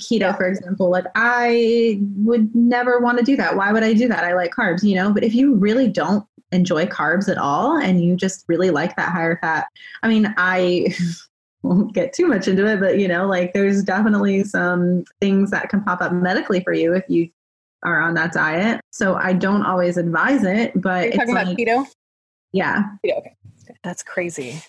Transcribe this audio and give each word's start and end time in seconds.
keto, 0.00 0.20
yeah. 0.20 0.36
for 0.36 0.46
example, 0.46 0.90
like 0.90 1.06
I 1.14 2.00
would 2.16 2.54
never 2.54 3.00
want 3.00 3.18
to 3.18 3.24
do 3.24 3.36
that. 3.36 3.56
Why 3.56 3.72
would 3.72 3.82
I 3.82 3.92
do 3.92 4.08
that? 4.08 4.24
I 4.24 4.34
like 4.34 4.52
carbs, 4.52 4.82
you 4.82 4.94
know, 4.94 5.12
but 5.12 5.24
if 5.24 5.34
you 5.34 5.54
really 5.54 5.88
don't 5.88 6.24
enjoy 6.52 6.86
carbs 6.86 7.28
at 7.28 7.38
all 7.38 7.76
and 7.76 8.02
you 8.02 8.16
just 8.16 8.44
really 8.48 8.70
like 8.70 8.96
that 8.96 9.10
higher 9.10 9.38
fat, 9.40 9.66
I 10.02 10.08
mean, 10.08 10.34
I 10.36 10.94
won't 11.62 11.94
get 11.94 12.12
too 12.12 12.26
much 12.26 12.48
into 12.48 12.66
it, 12.66 12.80
but 12.80 12.98
you 12.98 13.08
know, 13.08 13.26
like 13.26 13.52
there's 13.52 13.82
definitely 13.82 14.44
some 14.44 15.04
things 15.20 15.50
that 15.50 15.68
can 15.68 15.82
pop 15.82 16.00
up 16.00 16.12
medically 16.12 16.60
for 16.60 16.72
you 16.72 16.94
if 16.94 17.04
you 17.08 17.28
are 17.82 18.00
on 18.00 18.14
that 18.14 18.32
diet. 18.32 18.80
So 18.90 19.14
I 19.14 19.32
don't 19.32 19.64
always 19.64 19.96
advise 19.96 20.44
it, 20.44 20.72
but 20.80 21.04
Are 21.04 21.06
you 21.06 21.12
talking 21.12 21.34
like, 21.34 21.46
about 21.46 21.56
keto? 21.56 21.86
Yeah. 22.52 22.82
Keto, 23.04 23.18
okay. 23.18 23.36
That's 23.82 24.02
crazy. 24.02 24.62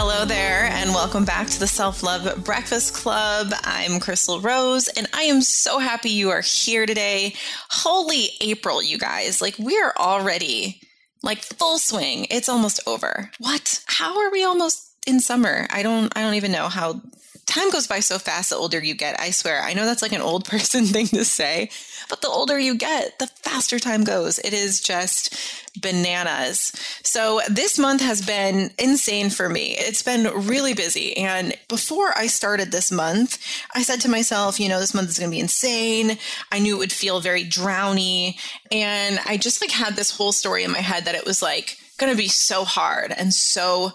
Hello 0.00 0.24
there, 0.24 0.66
and 0.66 0.90
welcome 0.90 1.24
back 1.24 1.48
to 1.48 1.58
the 1.58 1.66
Self 1.66 2.04
Love 2.04 2.44
Breakfast 2.44 2.94
Club. 2.94 3.52
I'm 3.64 3.98
Chrystal 3.98 4.40
Rose, 4.40 4.86
and 4.86 5.08
I 5.12 5.22
am 5.22 5.40
so 5.42 5.80
happy 5.80 6.10
you 6.10 6.30
are 6.30 6.40
here 6.40 6.86
today. 6.86 7.34
Holy 7.68 8.28
April, 8.40 8.80
you 8.80 8.96
guys! 8.96 9.42
Like, 9.42 9.58
we 9.58 9.76
are 9.76 9.92
already 9.98 10.80
like 11.24 11.42
full 11.42 11.78
swing. 11.78 12.28
It's 12.30 12.48
almost 12.48 12.78
over. 12.86 13.32
What? 13.38 13.82
How 13.86 14.20
are 14.20 14.30
we 14.30 14.44
almost 14.44 14.88
in 15.04 15.18
summer? 15.18 15.66
I 15.68 15.82
don't. 15.82 16.16
I 16.16 16.20
don't 16.20 16.34
even 16.34 16.52
know 16.52 16.68
how 16.68 17.02
time 17.48 17.70
goes 17.70 17.86
by 17.86 18.00
so 18.00 18.18
fast 18.18 18.50
the 18.50 18.56
older 18.56 18.82
you 18.82 18.94
get. 18.94 19.18
I 19.18 19.30
swear. 19.30 19.62
I 19.62 19.72
know 19.72 19.86
that's 19.86 20.02
like 20.02 20.12
an 20.12 20.20
old 20.20 20.44
person 20.48 20.84
thing 20.84 21.06
to 21.08 21.24
say, 21.24 21.70
but 22.08 22.20
the 22.20 22.28
older 22.28 22.58
you 22.58 22.76
get, 22.76 23.18
the 23.18 23.26
faster 23.26 23.78
time 23.78 24.04
goes. 24.04 24.38
It 24.38 24.52
is 24.52 24.80
just 24.80 25.34
bananas. 25.80 26.72
So 27.02 27.40
this 27.48 27.78
month 27.78 28.02
has 28.02 28.24
been 28.24 28.70
insane 28.78 29.30
for 29.30 29.48
me. 29.48 29.74
It's 29.78 30.02
been 30.02 30.46
really 30.46 30.74
busy. 30.74 31.16
And 31.16 31.54
before 31.68 32.16
I 32.16 32.26
started 32.26 32.70
this 32.70 32.92
month, 32.92 33.38
I 33.74 33.82
said 33.82 34.00
to 34.02 34.10
myself, 34.10 34.60
you 34.60 34.68
know, 34.68 34.80
this 34.80 34.94
month 34.94 35.08
is 35.08 35.18
going 35.18 35.30
to 35.30 35.34
be 35.34 35.40
insane. 35.40 36.18
I 36.52 36.58
knew 36.58 36.76
it 36.76 36.78
would 36.78 36.92
feel 36.92 37.20
very 37.20 37.44
drowny. 37.44 38.38
And 38.70 39.18
I 39.26 39.36
just 39.36 39.60
like 39.60 39.70
had 39.70 39.96
this 39.96 40.16
whole 40.16 40.32
story 40.32 40.64
in 40.64 40.70
my 40.70 40.78
head 40.78 41.04
that 41.06 41.14
it 41.14 41.26
was 41.26 41.42
like 41.42 41.78
going 41.98 42.12
to 42.12 42.18
be 42.18 42.28
so 42.28 42.64
hard 42.64 43.12
and 43.16 43.32
so 43.32 43.92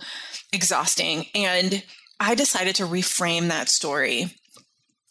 exhausting. 0.52 1.26
And 1.36 1.84
I 2.24 2.36
decided 2.36 2.76
to 2.76 2.84
reframe 2.84 3.50
that 3.50 3.68
story 3.68 4.34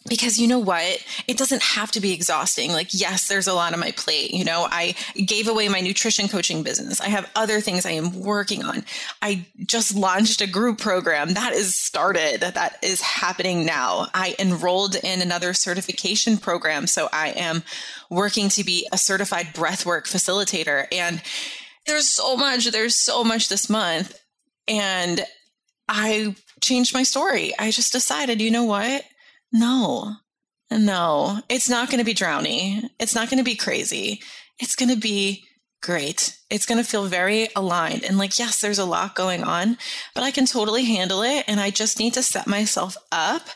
because 0.08 0.38
you 0.38 0.48
know 0.48 0.58
what? 0.58 1.04
It 1.28 1.36
doesn't 1.36 1.62
have 1.62 1.92
to 1.92 2.00
be 2.00 2.12
exhausting. 2.12 2.72
Like 2.72 2.88
yes 2.92 3.28
there's 3.28 3.46
a 3.46 3.54
lot 3.54 3.72
on 3.72 3.80
my 3.80 3.92
plate. 3.92 4.32
You 4.32 4.44
know 4.44 4.66
i 4.70 4.94
gave 5.14 5.46
away 5.46 5.68
my 5.68 5.80
nutrition 5.80 6.26
coaching 6.28 6.62
business. 6.62 7.00
I 7.00 7.08
have 7.08 7.30
other 7.36 7.60
things 7.60 7.86
i 7.86 7.90
am 7.90 8.20
working 8.20 8.64
on. 8.64 8.84
I 9.20 9.46
just 9.66 9.94
launched 9.94 10.40
a 10.40 10.46
group 10.46 10.78
program 10.78 11.34
that 11.34 11.52
is 11.52 11.78
started 11.78 12.40
that 12.40 12.78
is 12.82 13.00
happening 13.00 13.64
now. 13.66 14.08
I 14.14 14.34
enrolled 14.38 14.96
in 14.96 15.20
another 15.20 15.54
certification 15.54 16.38
program 16.38 16.86
so 16.86 17.08
i 17.12 17.28
am 17.30 17.62
working 18.10 18.48
to 18.50 18.64
be 18.64 18.88
a 18.90 18.98
certified 18.98 19.48
breathwork 19.54 20.04
facilitator. 20.04 20.86
And 20.90 21.22
there's 21.86 22.08
so 22.08 22.36
much 22.36 22.66
there's 22.70 22.96
so 22.96 23.22
much 23.22 23.48
this 23.48 23.68
month. 23.70 24.18
And 24.66 25.24
i 25.88 26.34
changed 26.62 26.94
my 26.94 27.02
story 27.02 27.52
i 27.58 27.70
just 27.70 27.92
decided 27.92 28.40
you 28.40 28.50
know 28.50 28.64
what 28.64 29.04
no, 29.52 30.16
no, 30.70 31.40
it's 31.48 31.68
not 31.68 31.90
going 31.90 31.98
to 31.98 32.04
be 32.04 32.14
drowny. 32.14 32.88
It's 32.98 33.14
not 33.14 33.28
going 33.28 33.38
to 33.38 33.44
be 33.44 33.54
crazy. 33.54 34.22
It's 34.58 34.74
going 34.74 34.88
to 34.88 34.96
be 34.96 35.44
great. 35.82 36.38
It's 36.48 36.64
going 36.64 36.82
to 36.82 36.88
feel 36.88 37.04
very 37.04 37.48
aligned. 37.54 38.04
And 38.04 38.16
like, 38.16 38.38
yes, 38.38 38.60
there's 38.60 38.78
a 38.78 38.84
lot 38.84 39.14
going 39.14 39.44
on, 39.44 39.76
but 40.14 40.24
I 40.24 40.30
can 40.30 40.46
totally 40.46 40.84
handle 40.84 41.22
it. 41.22 41.44
And 41.46 41.60
I 41.60 41.70
just 41.70 41.98
need 41.98 42.14
to 42.14 42.22
set 42.22 42.46
myself 42.46 42.96
up 43.10 43.48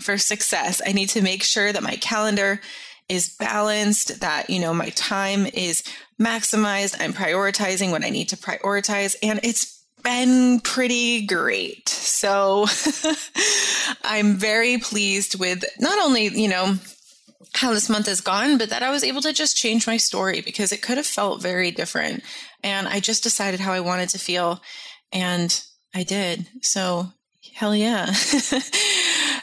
for 0.00 0.16
success. 0.16 0.80
I 0.86 0.92
need 0.92 1.08
to 1.10 1.22
make 1.22 1.42
sure 1.42 1.72
that 1.72 1.82
my 1.82 1.96
calendar 1.96 2.60
is 3.08 3.34
balanced, 3.36 4.20
that, 4.20 4.48
you 4.48 4.60
know, 4.60 4.72
my 4.72 4.90
time 4.90 5.46
is 5.46 5.82
maximized. 6.20 6.96
I'm 7.00 7.12
prioritizing 7.12 7.90
what 7.90 8.04
I 8.04 8.10
need 8.10 8.28
to 8.28 8.36
prioritize. 8.36 9.16
And 9.22 9.40
it's 9.42 9.81
been 10.02 10.60
pretty 10.60 11.26
great. 11.26 11.88
So 11.88 12.66
I'm 14.04 14.34
very 14.34 14.78
pleased 14.78 15.38
with 15.38 15.64
not 15.78 15.98
only, 15.98 16.28
you 16.28 16.48
know, 16.48 16.76
how 17.54 17.72
this 17.74 17.90
month 17.90 18.06
has 18.06 18.20
gone, 18.20 18.58
but 18.58 18.70
that 18.70 18.82
I 18.82 18.90
was 18.90 19.04
able 19.04 19.20
to 19.22 19.32
just 19.32 19.56
change 19.56 19.86
my 19.86 19.96
story 19.96 20.40
because 20.40 20.72
it 20.72 20.82
could 20.82 20.96
have 20.96 21.06
felt 21.06 21.42
very 21.42 21.70
different. 21.70 22.22
And 22.64 22.88
I 22.88 23.00
just 23.00 23.22
decided 23.22 23.60
how 23.60 23.72
I 23.72 23.80
wanted 23.80 24.08
to 24.10 24.18
feel 24.18 24.62
and 25.12 25.62
I 25.94 26.02
did. 26.02 26.46
So 26.62 27.12
hell 27.54 27.76
yeah. 27.76 28.06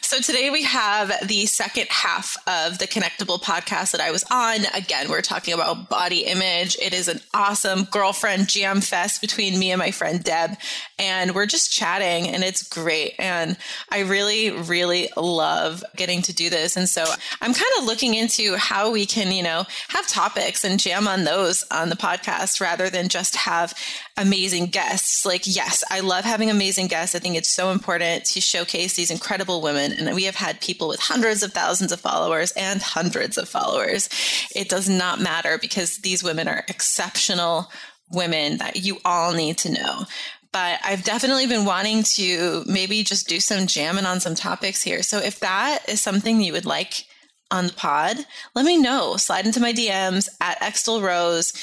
So 0.10 0.20
today 0.20 0.50
we 0.50 0.64
have 0.64 1.14
the 1.28 1.46
second 1.46 1.86
half 1.92 2.36
of 2.48 2.80
the 2.80 2.88
Connectable 2.88 3.40
podcast 3.40 3.92
that 3.92 4.02
I 4.02 4.10
was 4.10 4.26
on. 4.32 4.62
Again, 4.74 5.08
we're 5.08 5.22
talking 5.22 5.54
about 5.54 5.88
body 5.88 6.22
image. 6.22 6.76
It 6.82 6.96
is 6.96 7.08
an 7.08 7.20
awesome 7.32 7.84
girlfriend 7.84 8.50
jam 8.50 8.82
fest 8.82 9.22
between 9.22 9.60
me 9.60 9.70
and 9.70 9.78
my 9.78 9.92
friend 9.92 10.24
Deb. 10.24 10.58
And 10.98 11.36
we're 11.36 11.46
just 11.46 11.72
chatting 11.72 12.28
and 12.28 12.44
it's 12.44 12.68
great. 12.68 13.14
And 13.20 13.56
I 13.92 14.00
really, 14.00 14.50
really 14.50 15.10
love 15.16 15.84
getting 15.96 16.24
to 16.24 16.34
do 16.34 16.50
this. 16.50 16.76
And 16.76 16.90
so 16.90 17.06
I'm 17.40 17.54
kind 17.54 17.72
of 17.78 17.84
looking 17.84 18.16
into 18.16 18.56
how 18.56 18.90
we 18.90 19.06
can, 19.06 19.32
you 19.32 19.44
know, 19.44 19.68
have 19.90 20.08
topics 20.08 20.66
and 20.66 20.80
jam 20.80 21.08
on 21.08 21.24
those 21.24 21.64
on 21.70 21.90
the 21.90 21.96
podcast 21.96 22.60
rather 22.60 22.90
than 22.90 23.10
just 23.10 23.36
have 23.36 23.76
amazing 24.20 24.68
guests. 24.68 25.26
Like, 25.26 25.44
yes, 25.46 25.84
I 25.90 26.02
love 26.02 26.26
having 26.26 26.50
amazing 26.50 26.88
guests. 26.88 27.16
I 27.16 27.20
think 27.20 27.36
it's 27.36 27.50
so 27.50 27.72
important 27.72 28.26
to 28.26 28.42
showcase 28.42 28.96
these 28.96 29.10
incredible 29.10 29.62
women. 29.62 29.94
And 29.94 30.14
we 30.14 30.26
have 30.26 30.36
had 30.36 30.62
people 30.62 30.88
with 30.88 31.00
hundreds 31.00 31.42
of 31.42 31.54
thousands 31.54 31.92
of 31.92 32.00
followers 32.00 32.52
and 32.52 32.82
hundreds 32.82 33.38
of 33.38 33.50
followers. 33.50 34.10
It 34.56 34.70
does 34.70 34.90
not 34.90 35.22
matter 35.22 35.58
because 35.58 35.98
these 35.98 36.24
women 36.24 36.48
are 36.48 36.66
exceptional 36.68 37.72
women 38.12 38.58
that 38.58 38.76
you 38.76 38.98
all 39.06 39.34
need 39.34 39.58
to 39.60 39.72
know. 39.72 40.06
But 40.52 40.80
I've 40.84 41.04
definitely 41.04 41.48
been 41.48 41.66
wanting 41.66 42.04
to 42.16 42.64
maybe 42.66 43.04
just 43.04 43.28
do 43.28 43.40
some 43.40 43.68
jamming 43.68 44.06
on 44.06 44.20
some 44.20 44.36
topics 44.36 44.82
here. 44.82 45.04
So 45.04 45.20
if 45.20 45.40
that 45.40 45.88
is 45.88 46.02
something 46.02 46.42
you 46.42 46.54
would 46.54 46.66
like 46.66 47.06
on 47.52 47.68
the 47.68 47.74
pod, 47.74 48.18
let 48.56 48.66
me 48.66 48.78
know. 48.78 49.16
Slide 49.18 49.46
into 49.46 49.60
my 49.60 49.74
DMs 49.74 50.28
at 50.42 50.60
Extel 50.60 51.02
Rose 51.02 51.54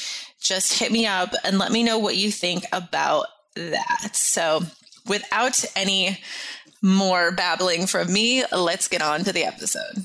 just 0.46 0.78
hit 0.78 0.92
me 0.92 1.06
up 1.06 1.32
and 1.44 1.58
let 1.58 1.72
me 1.72 1.82
know 1.82 1.98
what 1.98 2.16
you 2.16 2.30
think 2.30 2.64
about 2.72 3.26
that. 3.54 4.10
So, 4.14 4.62
without 5.06 5.64
any 5.74 6.18
more 6.82 7.32
babbling 7.32 7.86
from 7.86 8.12
me, 8.12 8.44
let's 8.52 8.88
get 8.88 9.02
on 9.02 9.24
to 9.24 9.32
the 9.32 9.44
episode. 9.44 10.04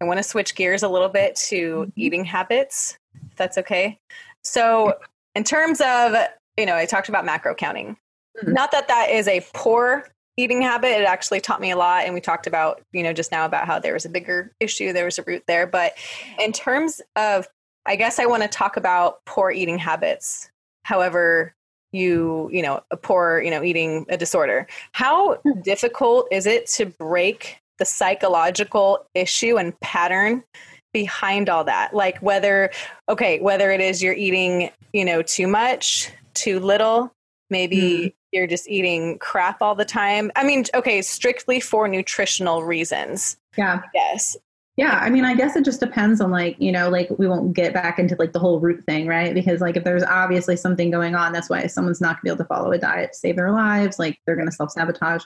I 0.00 0.04
want 0.04 0.18
to 0.18 0.22
switch 0.22 0.54
gears 0.54 0.82
a 0.82 0.88
little 0.88 1.08
bit 1.08 1.36
to 1.48 1.90
eating 1.96 2.24
habits, 2.24 2.98
if 3.30 3.36
that's 3.36 3.58
okay. 3.58 3.98
So, 4.44 4.94
in 5.34 5.44
terms 5.44 5.80
of, 5.80 6.14
you 6.56 6.66
know, 6.66 6.76
I 6.76 6.86
talked 6.86 7.08
about 7.08 7.24
macro 7.24 7.54
counting. 7.54 7.96
Mm-hmm. 8.38 8.52
Not 8.52 8.72
that 8.72 8.88
that 8.88 9.10
is 9.10 9.28
a 9.28 9.44
poor 9.54 10.08
eating 10.36 10.62
habit. 10.62 11.00
It 11.00 11.04
actually 11.04 11.40
taught 11.40 11.60
me 11.60 11.72
a 11.72 11.76
lot. 11.76 12.04
And 12.04 12.14
we 12.14 12.20
talked 12.20 12.46
about, 12.46 12.80
you 12.92 13.02
know, 13.02 13.12
just 13.12 13.32
now 13.32 13.44
about 13.44 13.66
how 13.66 13.80
there 13.80 13.92
was 13.92 14.04
a 14.04 14.08
bigger 14.08 14.52
issue, 14.60 14.92
there 14.92 15.04
was 15.04 15.18
a 15.18 15.24
root 15.24 15.42
there. 15.48 15.66
But 15.66 15.94
in 16.38 16.52
terms 16.52 17.00
of 17.16 17.48
I 17.88 17.96
guess 17.96 18.18
I 18.18 18.26
want 18.26 18.42
to 18.42 18.48
talk 18.48 18.76
about 18.76 19.24
poor 19.24 19.50
eating 19.50 19.78
habits. 19.78 20.50
However, 20.84 21.54
you, 21.92 22.50
you 22.52 22.62
know, 22.62 22.82
a 22.90 22.98
poor, 22.98 23.40
you 23.40 23.50
know, 23.50 23.62
eating 23.62 24.04
a 24.10 24.16
disorder. 24.18 24.66
How 24.92 25.36
hmm. 25.36 25.60
difficult 25.62 26.28
is 26.30 26.46
it 26.46 26.66
to 26.72 26.84
break 26.86 27.60
the 27.78 27.86
psychological 27.86 29.06
issue 29.14 29.56
and 29.56 29.78
pattern 29.80 30.44
behind 30.92 31.48
all 31.48 31.64
that? 31.64 31.94
Like 31.94 32.18
whether, 32.18 32.70
okay, 33.08 33.40
whether 33.40 33.70
it 33.70 33.80
is 33.80 34.02
you're 34.02 34.12
eating, 34.12 34.70
you 34.92 35.04
know, 35.04 35.22
too 35.22 35.46
much, 35.46 36.10
too 36.34 36.60
little, 36.60 37.10
maybe 37.48 37.76
mm. 37.80 38.12
you're 38.32 38.46
just 38.46 38.68
eating 38.68 39.18
crap 39.18 39.62
all 39.62 39.74
the 39.74 39.86
time. 39.86 40.30
I 40.36 40.44
mean, 40.44 40.66
okay, 40.74 41.00
strictly 41.00 41.58
for 41.58 41.88
nutritional 41.88 42.64
reasons. 42.64 43.38
Yeah. 43.56 43.80
I 43.82 43.88
guess. 43.94 44.36
Yeah, 44.78 45.00
I 45.02 45.10
mean, 45.10 45.24
I 45.24 45.34
guess 45.34 45.56
it 45.56 45.64
just 45.64 45.80
depends 45.80 46.20
on 46.20 46.30
like, 46.30 46.54
you 46.60 46.70
know, 46.70 46.88
like 46.88 47.10
we 47.18 47.26
won't 47.26 47.52
get 47.52 47.74
back 47.74 47.98
into 47.98 48.14
like 48.16 48.32
the 48.32 48.38
whole 48.38 48.60
root 48.60 48.84
thing, 48.84 49.08
right? 49.08 49.34
Because 49.34 49.60
like 49.60 49.76
if 49.76 49.82
there's 49.82 50.04
obviously 50.04 50.54
something 50.54 50.88
going 50.88 51.16
on, 51.16 51.32
that's 51.32 51.50
why 51.50 51.66
someone's 51.66 52.00
not 52.00 52.10
gonna 52.14 52.22
be 52.22 52.30
able 52.30 52.38
to 52.38 52.44
follow 52.44 52.70
a 52.70 52.78
diet 52.78 53.12
to 53.12 53.18
save 53.18 53.34
their 53.34 53.50
lives, 53.50 53.98
like 53.98 54.20
they're 54.24 54.36
gonna 54.36 54.52
self 54.52 54.70
sabotage 54.70 55.24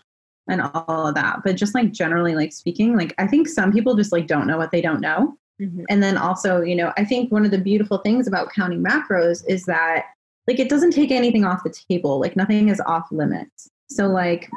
and 0.48 0.62
all 0.62 1.06
of 1.06 1.14
that. 1.16 1.40
But 1.44 1.56
just 1.56 1.74
like 1.74 1.92
generally 1.92 2.34
like 2.34 2.50
speaking, 2.50 2.96
like 2.96 3.14
I 3.18 3.26
think 3.26 3.46
some 3.46 3.74
people 3.74 3.94
just 3.94 4.10
like 4.10 4.26
don't 4.26 4.46
know 4.46 4.56
what 4.56 4.70
they 4.70 4.80
don't 4.80 5.02
know. 5.02 5.36
Mm-hmm. 5.60 5.84
And 5.90 6.02
then 6.02 6.16
also, 6.16 6.62
you 6.62 6.74
know, 6.74 6.94
I 6.96 7.04
think 7.04 7.30
one 7.30 7.44
of 7.44 7.50
the 7.50 7.58
beautiful 7.58 7.98
things 7.98 8.26
about 8.26 8.54
counting 8.54 8.82
macros 8.82 9.44
is 9.46 9.66
that 9.66 10.06
like 10.48 10.60
it 10.60 10.70
doesn't 10.70 10.92
take 10.92 11.10
anything 11.10 11.44
off 11.44 11.62
the 11.62 11.76
table. 11.90 12.18
Like 12.18 12.36
nothing 12.36 12.70
is 12.70 12.80
off 12.86 13.06
limits. 13.12 13.68
So 13.90 14.06
like 14.06 14.48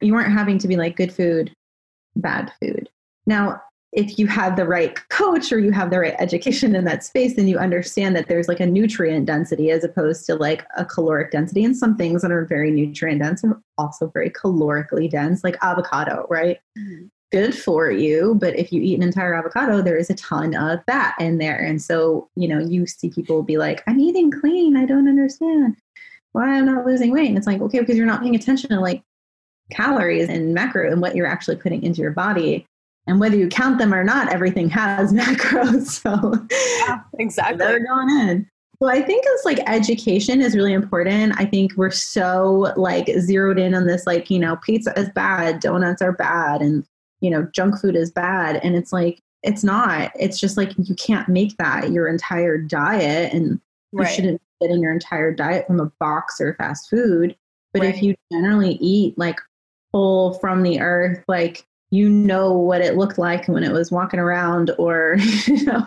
you 0.00 0.14
weren't 0.14 0.32
having 0.32 0.56
to 0.60 0.68
be 0.68 0.76
like 0.76 0.96
good 0.96 1.12
food, 1.12 1.52
bad 2.16 2.50
food. 2.62 2.88
Now, 3.26 3.60
if 3.92 4.18
you 4.18 4.26
have 4.26 4.56
the 4.56 4.64
right 4.64 4.96
coach 5.08 5.52
or 5.52 5.58
you 5.58 5.72
have 5.72 5.90
the 5.90 5.98
right 5.98 6.14
education 6.18 6.74
in 6.74 6.84
that 6.84 7.04
space, 7.04 7.36
then 7.36 7.48
you 7.48 7.58
understand 7.58 8.14
that 8.16 8.28
there's 8.28 8.48
like 8.48 8.60
a 8.60 8.66
nutrient 8.66 9.26
density 9.26 9.70
as 9.70 9.84
opposed 9.84 10.26
to 10.26 10.34
like 10.34 10.66
a 10.76 10.84
caloric 10.84 11.30
density. 11.30 11.64
And 11.64 11.76
some 11.76 11.96
things 11.96 12.22
that 12.22 12.30
are 12.30 12.44
very 12.44 12.70
nutrient 12.70 13.22
dense 13.22 13.44
are 13.44 13.60
also 13.78 14.08
very 14.08 14.30
calorically 14.30 15.10
dense, 15.10 15.44
like 15.44 15.56
avocado, 15.62 16.26
right? 16.28 16.58
Mm-hmm. 16.78 17.06
Good 17.32 17.56
for 17.58 17.90
you, 17.90 18.36
but 18.38 18.56
if 18.56 18.72
you 18.72 18.80
eat 18.82 18.96
an 18.96 19.02
entire 19.02 19.34
avocado, 19.34 19.82
there 19.82 19.96
is 19.96 20.10
a 20.10 20.14
ton 20.14 20.54
of 20.54 20.84
fat 20.84 21.14
in 21.18 21.38
there. 21.38 21.58
And 21.58 21.82
so, 21.82 22.28
you 22.36 22.46
know, 22.46 22.60
you 22.60 22.86
see 22.86 23.10
people 23.10 23.42
be 23.42 23.58
like, 23.58 23.82
I'm 23.86 23.98
eating 23.98 24.30
clean. 24.30 24.76
I 24.76 24.84
don't 24.84 25.08
understand 25.08 25.76
why 26.32 26.50
I'm 26.50 26.66
not 26.66 26.86
losing 26.86 27.10
weight. 27.10 27.28
And 27.28 27.36
it's 27.36 27.46
like, 27.46 27.60
okay, 27.62 27.80
because 27.80 27.96
you're 27.96 28.06
not 28.06 28.20
paying 28.20 28.36
attention 28.36 28.70
to 28.70 28.80
like 28.80 29.02
calories 29.72 30.28
and 30.28 30.54
macro 30.54 30.90
and 30.90 31.00
what 31.00 31.16
you're 31.16 31.26
actually 31.26 31.56
putting 31.56 31.82
into 31.82 32.00
your 32.00 32.12
body 32.12 32.66
and 33.06 33.20
whether 33.20 33.36
you 33.36 33.48
count 33.48 33.78
them 33.78 33.94
or 33.94 34.04
not, 34.04 34.32
everything 34.32 34.68
has 34.70 35.12
macros. 35.14 35.86
So 35.86 36.46
yeah, 36.86 37.00
exactly. 37.18 37.58
They're 37.58 37.84
going 37.84 38.10
in. 38.10 38.50
So 38.82 38.88
I 38.88 39.00
think 39.00 39.24
it's 39.26 39.44
like 39.44 39.58
education 39.66 40.42
is 40.42 40.54
really 40.54 40.74
important. 40.74 41.34
I 41.38 41.46
think 41.46 41.72
we're 41.76 41.90
so 41.90 42.74
like 42.76 43.08
zeroed 43.20 43.58
in 43.58 43.74
on 43.74 43.86
this, 43.86 44.06
like, 44.06 44.30
you 44.30 44.38
know, 44.38 44.56
pizza 44.56 44.92
is 44.98 45.08
bad, 45.14 45.60
donuts 45.60 46.02
are 46.02 46.12
bad, 46.12 46.60
and, 46.60 46.84
you 47.20 47.30
know, 47.30 47.48
junk 47.54 47.80
food 47.80 47.96
is 47.96 48.10
bad. 48.10 48.56
And 48.62 48.76
it's 48.76 48.92
like, 48.92 49.22
it's 49.42 49.64
not. 49.64 50.12
It's 50.18 50.38
just 50.38 50.58
like 50.58 50.72
you 50.76 50.94
can't 50.94 51.28
make 51.28 51.56
that 51.56 51.90
your 51.90 52.06
entire 52.06 52.58
diet. 52.58 53.32
And 53.32 53.60
you 53.92 54.04
shouldn't 54.04 54.42
get 54.60 54.70
in 54.70 54.82
your 54.82 54.92
entire 54.92 55.32
diet 55.32 55.66
from 55.66 55.80
a 55.80 55.90
box 55.98 56.40
or 56.40 56.54
fast 56.54 56.90
food. 56.90 57.34
But 57.72 57.82
right. 57.82 57.94
if 57.94 58.02
you 58.02 58.14
generally 58.30 58.72
eat 58.80 59.16
like 59.16 59.40
whole 59.92 60.34
from 60.34 60.62
the 60.62 60.80
earth, 60.80 61.24
like 61.28 61.64
you 61.96 62.08
know 62.08 62.52
what 62.52 62.80
it 62.80 62.96
looked 62.96 63.18
like 63.18 63.46
when 63.48 63.64
it 63.64 63.72
was 63.72 63.90
walking 63.90 64.20
around 64.20 64.70
or 64.78 65.16
you 65.46 65.64
know 65.64 65.86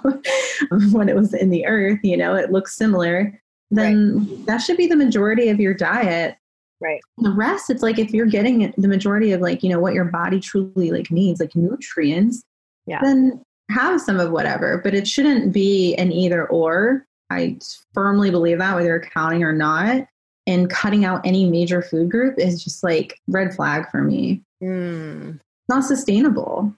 when 0.92 1.10
it 1.10 1.16
was 1.16 1.34
in 1.34 1.50
the 1.50 1.66
earth 1.66 2.00
you 2.04 2.18
know 2.18 2.36
it 2.36 2.52
looks 2.52 2.76
similar 2.76 3.40
then 3.72 4.28
right. 4.28 4.46
that 4.48 4.58
should 4.58 4.78
be 4.78 4.88
the 4.88 4.96
majority 4.96 5.50
of 5.50 5.60
your 5.60 5.74
diet. 5.74 6.38
Right. 6.82 7.02
The 7.18 7.32
rest 7.32 7.70
it's 7.70 7.84
like 7.84 8.00
if 8.00 8.12
you're 8.12 8.26
getting 8.26 8.74
the 8.78 8.88
majority 8.88 9.34
of 9.34 9.42
like 9.42 9.64
you 9.64 9.70
know 9.70 9.80
what 9.80 9.94
your 9.94 10.06
body 10.06 10.40
truly 10.40 10.92
like 10.92 11.12
needs 11.12 11.42
like 11.42 11.54
nutrients 11.54 12.42
yeah. 12.88 13.02
then 13.04 13.44
have 13.70 14.00
some 14.00 14.18
of 14.18 14.32
whatever 14.32 14.80
but 14.82 14.94
it 14.94 15.06
shouldn't 15.08 15.54
be 15.54 15.96
an 15.96 16.12
either 16.12 16.48
or. 16.48 17.06
I 17.32 17.60
firmly 17.94 18.32
believe 18.32 18.58
that 18.58 18.76
whether 18.76 18.88
you're 18.88 19.02
counting 19.02 19.44
or 19.44 19.54
not 19.54 20.08
and 20.48 20.70
cutting 20.70 21.06
out 21.06 21.22
any 21.26 21.46
major 21.46 21.82
food 21.82 22.10
group 22.10 22.40
is 22.40 22.64
just 22.64 22.82
like 22.82 23.20
red 23.28 23.54
flag 23.54 23.86
for 23.92 24.02
me. 24.02 24.42
Mm 24.64 25.40
not 25.70 25.84
sustainable. 25.84 26.74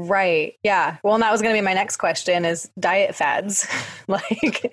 Right. 0.00 0.54
Yeah. 0.62 0.98
Well, 1.02 1.14
and 1.14 1.22
that 1.24 1.32
was 1.32 1.42
going 1.42 1.52
to 1.52 1.60
be 1.60 1.64
my 1.64 1.74
next 1.74 1.96
question 1.96 2.44
is 2.44 2.70
diet 2.78 3.16
fads. 3.16 3.66
like, 4.06 4.72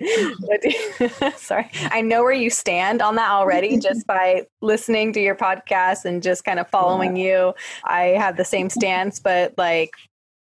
sorry, 1.36 1.68
I 1.90 2.00
know 2.00 2.22
where 2.22 2.32
you 2.32 2.48
stand 2.48 3.02
on 3.02 3.16
that 3.16 3.30
already 3.30 3.76
just 3.78 4.06
by 4.06 4.46
listening 4.62 5.12
to 5.14 5.20
your 5.20 5.34
podcast 5.34 6.04
and 6.04 6.22
just 6.22 6.44
kind 6.44 6.60
of 6.60 6.68
following 6.68 7.16
yeah. 7.16 7.24
you. 7.24 7.54
I 7.84 8.02
have 8.18 8.36
the 8.36 8.44
same 8.44 8.70
stance, 8.70 9.18
but 9.18 9.52
like, 9.58 9.90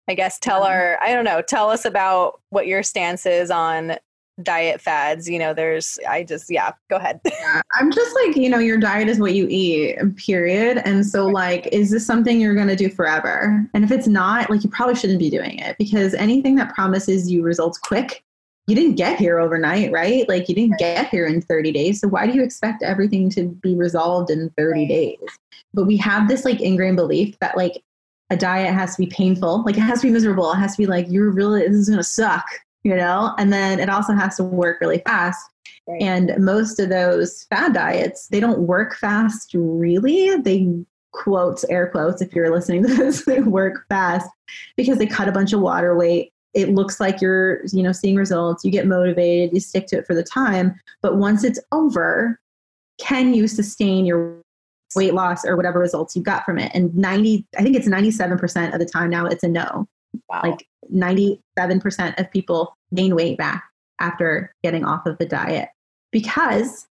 I 0.07 0.13
guess 0.13 0.37
tell 0.37 0.61
our, 0.61 0.99
I 1.01 1.11
don't 1.11 1.25
know, 1.25 1.41
tell 1.41 1.71
us 1.71 1.83
about 1.83 2.39
what 2.51 2.67
your 2.67 2.83
stance 2.83 3.25
is 3.25 3.49
on 3.49 3.97
diet 4.43 4.79
fads 4.79 5.27
you 5.27 5.39
know 5.39 5.51
there's 5.51 5.97
i 6.07 6.23
just 6.23 6.49
yeah 6.49 6.71
go 6.89 6.97
ahead. 6.97 7.19
Yeah, 7.39 7.61
i'm 7.79 7.91
just 7.91 8.15
like 8.15 8.35
you 8.35 8.49
know 8.49 8.59
your 8.59 8.77
diet 8.77 9.07
is 9.07 9.19
what 9.19 9.33
you 9.33 9.47
eat 9.49 9.97
period. 10.17 10.81
And 10.85 11.05
so 11.05 11.25
like 11.25 11.67
is 11.71 11.91
this 11.91 12.05
something 12.05 12.39
you're 12.39 12.55
going 12.55 12.67
to 12.67 12.75
do 12.75 12.89
forever? 12.89 13.65
And 13.73 13.83
if 13.83 13.91
it's 13.91 14.07
not 14.07 14.49
like 14.49 14.63
you 14.63 14.69
probably 14.69 14.95
shouldn't 14.95 15.19
be 15.19 15.29
doing 15.29 15.59
it 15.59 15.77
because 15.77 16.13
anything 16.13 16.55
that 16.55 16.73
promises 16.73 17.31
you 17.31 17.43
results 17.43 17.77
quick 17.77 18.23
you 18.67 18.75
didn't 18.75 18.95
get 18.95 19.17
here 19.17 19.39
overnight 19.39 19.91
right? 19.91 20.27
Like 20.27 20.49
you 20.49 20.55
didn't 20.55 20.71
right. 20.71 20.79
get 20.79 21.09
here 21.09 21.25
in 21.25 21.41
30 21.41 21.71
days. 21.71 22.01
So 22.01 22.07
why 22.07 22.27
do 22.27 22.33
you 22.33 22.43
expect 22.43 22.83
everything 22.83 23.29
to 23.31 23.47
be 23.47 23.75
resolved 23.75 24.29
in 24.29 24.49
30 24.57 24.79
right. 24.81 24.87
days? 24.89 25.19
But 25.73 25.85
we 25.85 25.97
have 25.97 26.27
this 26.27 26.43
like 26.43 26.59
ingrained 26.59 26.97
belief 26.97 27.37
that 27.39 27.55
like 27.55 27.81
a 28.29 28.35
diet 28.35 28.73
has 28.73 28.95
to 28.95 29.01
be 29.01 29.07
painful. 29.07 29.63
Like 29.63 29.77
it 29.77 29.81
has 29.81 30.01
to 30.01 30.07
be 30.07 30.13
miserable. 30.13 30.51
It 30.51 30.57
has 30.57 30.73
to 30.73 30.77
be 30.77 30.85
like 30.85 31.05
you're 31.09 31.31
really 31.31 31.61
this 31.61 31.77
is 31.77 31.89
going 31.89 31.97
to 31.97 32.03
suck 32.03 32.45
you 32.87 32.95
know, 32.95 33.33
and 33.37 33.51
then 33.51 33.81
it 33.81 33.89
also 33.89 34.13
has 34.13 34.37
to 34.37 34.45
work 34.45 34.79
really 34.79 34.99
fast. 34.99 35.49
Right. 35.89 36.01
And 36.01 36.33
most 36.37 36.79
of 36.79 36.87
those 36.87 37.43
fad 37.49 37.73
diets, 37.73 38.29
they 38.29 38.39
don't 38.39 38.59
work 38.59 38.95
fast 38.95 39.51
really. 39.53 40.37
They 40.37 40.73
quotes, 41.11 41.65
air 41.65 41.87
quotes, 41.87 42.21
if 42.21 42.33
you're 42.33 42.49
listening 42.49 42.83
to 42.83 42.93
this, 42.95 43.25
they 43.25 43.41
work 43.41 43.85
fast 43.89 44.29
because 44.77 44.99
they 44.99 45.05
cut 45.05 45.27
a 45.27 45.33
bunch 45.33 45.51
of 45.51 45.59
water 45.59 45.97
weight. 45.97 46.31
It 46.53 46.69
looks 46.69 47.01
like 47.01 47.19
you're, 47.19 47.65
you 47.73 47.83
know, 47.83 47.91
seeing 47.91 48.15
results. 48.15 48.63
You 48.63 48.71
get 48.71 48.87
motivated, 48.87 49.53
you 49.53 49.59
stick 49.59 49.87
to 49.87 49.97
it 49.97 50.07
for 50.07 50.15
the 50.15 50.23
time. 50.23 50.73
But 51.01 51.17
once 51.17 51.43
it's 51.43 51.59
over, 51.73 52.39
can 52.99 53.33
you 53.33 53.49
sustain 53.49 54.05
your 54.05 54.41
weight 54.95 55.13
loss 55.13 55.43
or 55.43 55.57
whatever 55.57 55.77
results 55.77 56.15
you 56.15 56.23
got 56.23 56.45
from 56.45 56.57
it? 56.57 56.71
And 56.73 56.95
90, 56.95 57.45
I 57.57 57.63
think 57.63 57.75
it's 57.75 57.89
97% 57.89 58.73
of 58.73 58.79
the 58.79 58.85
time 58.85 59.09
now 59.09 59.25
it's 59.25 59.43
a 59.43 59.49
no. 59.49 59.89
Wow. 60.29 60.41
Like 60.43 60.67
97% 60.93 62.19
of 62.19 62.31
people 62.31 62.75
gain 62.93 63.15
weight 63.15 63.37
back 63.37 63.63
after 63.99 64.53
getting 64.63 64.85
off 64.85 65.05
of 65.05 65.17
the 65.17 65.25
diet 65.25 65.69
because 66.11 66.87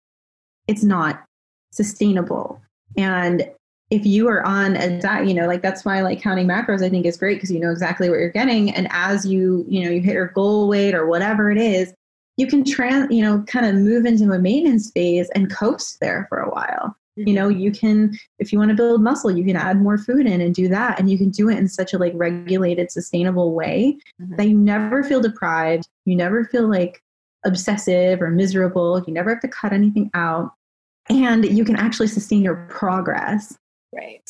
it's 0.68 0.84
not 0.84 1.24
sustainable. 1.72 2.62
And 2.98 3.50
if 3.90 4.06
you 4.06 4.28
are 4.30 4.44
on 4.46 4.78
a 4.78 5.00
diet, 5.00 5.28
you 5.28 5.34
know, 5.34 5.48
like 5.48 5.62
that's 5.62 5.84
why 5.84 6.02
like 6.02 6.22
counting 6.22 6.48
macros 6.48 6.84
I 6.84 6.90
think 6.90 7.06
is 7.06 7.18
great 7.18 7.36
because 7.36 7.52
you 7.52 7.60
know 7.60 7.72
exactly 7.72 8.10
what 8.10 8.20
you're 8.20 8.30
getting. 8.30 8.72
And 8.72 8.88
as 8.92 9.26
you, 9.26 9.66
you 9.68 9.84
know, 9.84 9.90
you 9.90 10.02
hit 10.02 10.14
your 10.14 10.28
goal 10.28 10.70
weight 10.70 10.96
or 10.96 11.08
whatever 11.08 11.52
it 11.52 11.58
is, 11.58 11.94
you 12.38 12.48
can 12.48 12.64
trans, 12.64 13.14
you 13.14 13.22
know, 13.22 13.44
kind 13.48 13.66
of 13.66 13.76
move 13.76 14.06
into 14.06 14.32
a 14.32 14.40
maintenance 14.40 14.92
phase 14.92 15.30
and 15.36 15.52
coast 15.52 15.98
there 16.00 16.26
for 16.30 16.40
a 16.40 16.50
while. 16.50 16.96
You 17.18 17.34
know, 17.34 17.50
you 17.50 17.72
can, 17.72 18.18
if 18.40 18.54
you 18.54 18.58
want 18.58 18.70
to 18.70 18.76
build 18.76 19.04
muscle, 19.04 19.30
you 19.30 19.44
can 19.44 19.58
add 19.58 19.82
more 19.82 19.98
food 19.98 20.26
in 20.26 20.40
and 20.40 20.56
do 20.56 20.70
that. 20.70 20.98
And 20.98 21.10
you 21.10 21.18
can 21.18 21.30
do 21.30 21.50
it 21.50 21.58
in 21.58 21.68
such 21.68 21.94
a 21.94 21.98
like 21.98 22.14
regulated, 22.16 22.90
sustainable 22.90 23.54
way 23.54 23.98
mm-hmm. 24.22 24.36
that 24.38 24.48
you 24.48 24.58
never 24.58 25.04
feel 25.04 25.20
deprived. 25.20 25.88
You 26.06 26.16
never 26.16 26.46
feel 26.46 26.70
like 26.70 27.04
obsessive 27.44 28.22
or 28.22 28.30
miserable. 28.30 29.04
You 29.06 29.14
never 29.14 29.32
have 29.32 29.42
to 29.42 29.48
cut 29.50 29.74
anything 29.74 30.10
out. 30.14 30.52
And 31.10 31.46
you 31.46 31.66
can 31.66 31.76
actually 31.76 32.08
sustain 32.08 32.44
your 32.44 32.66
progress. 32.70 33.58
Right. 33.94 34.30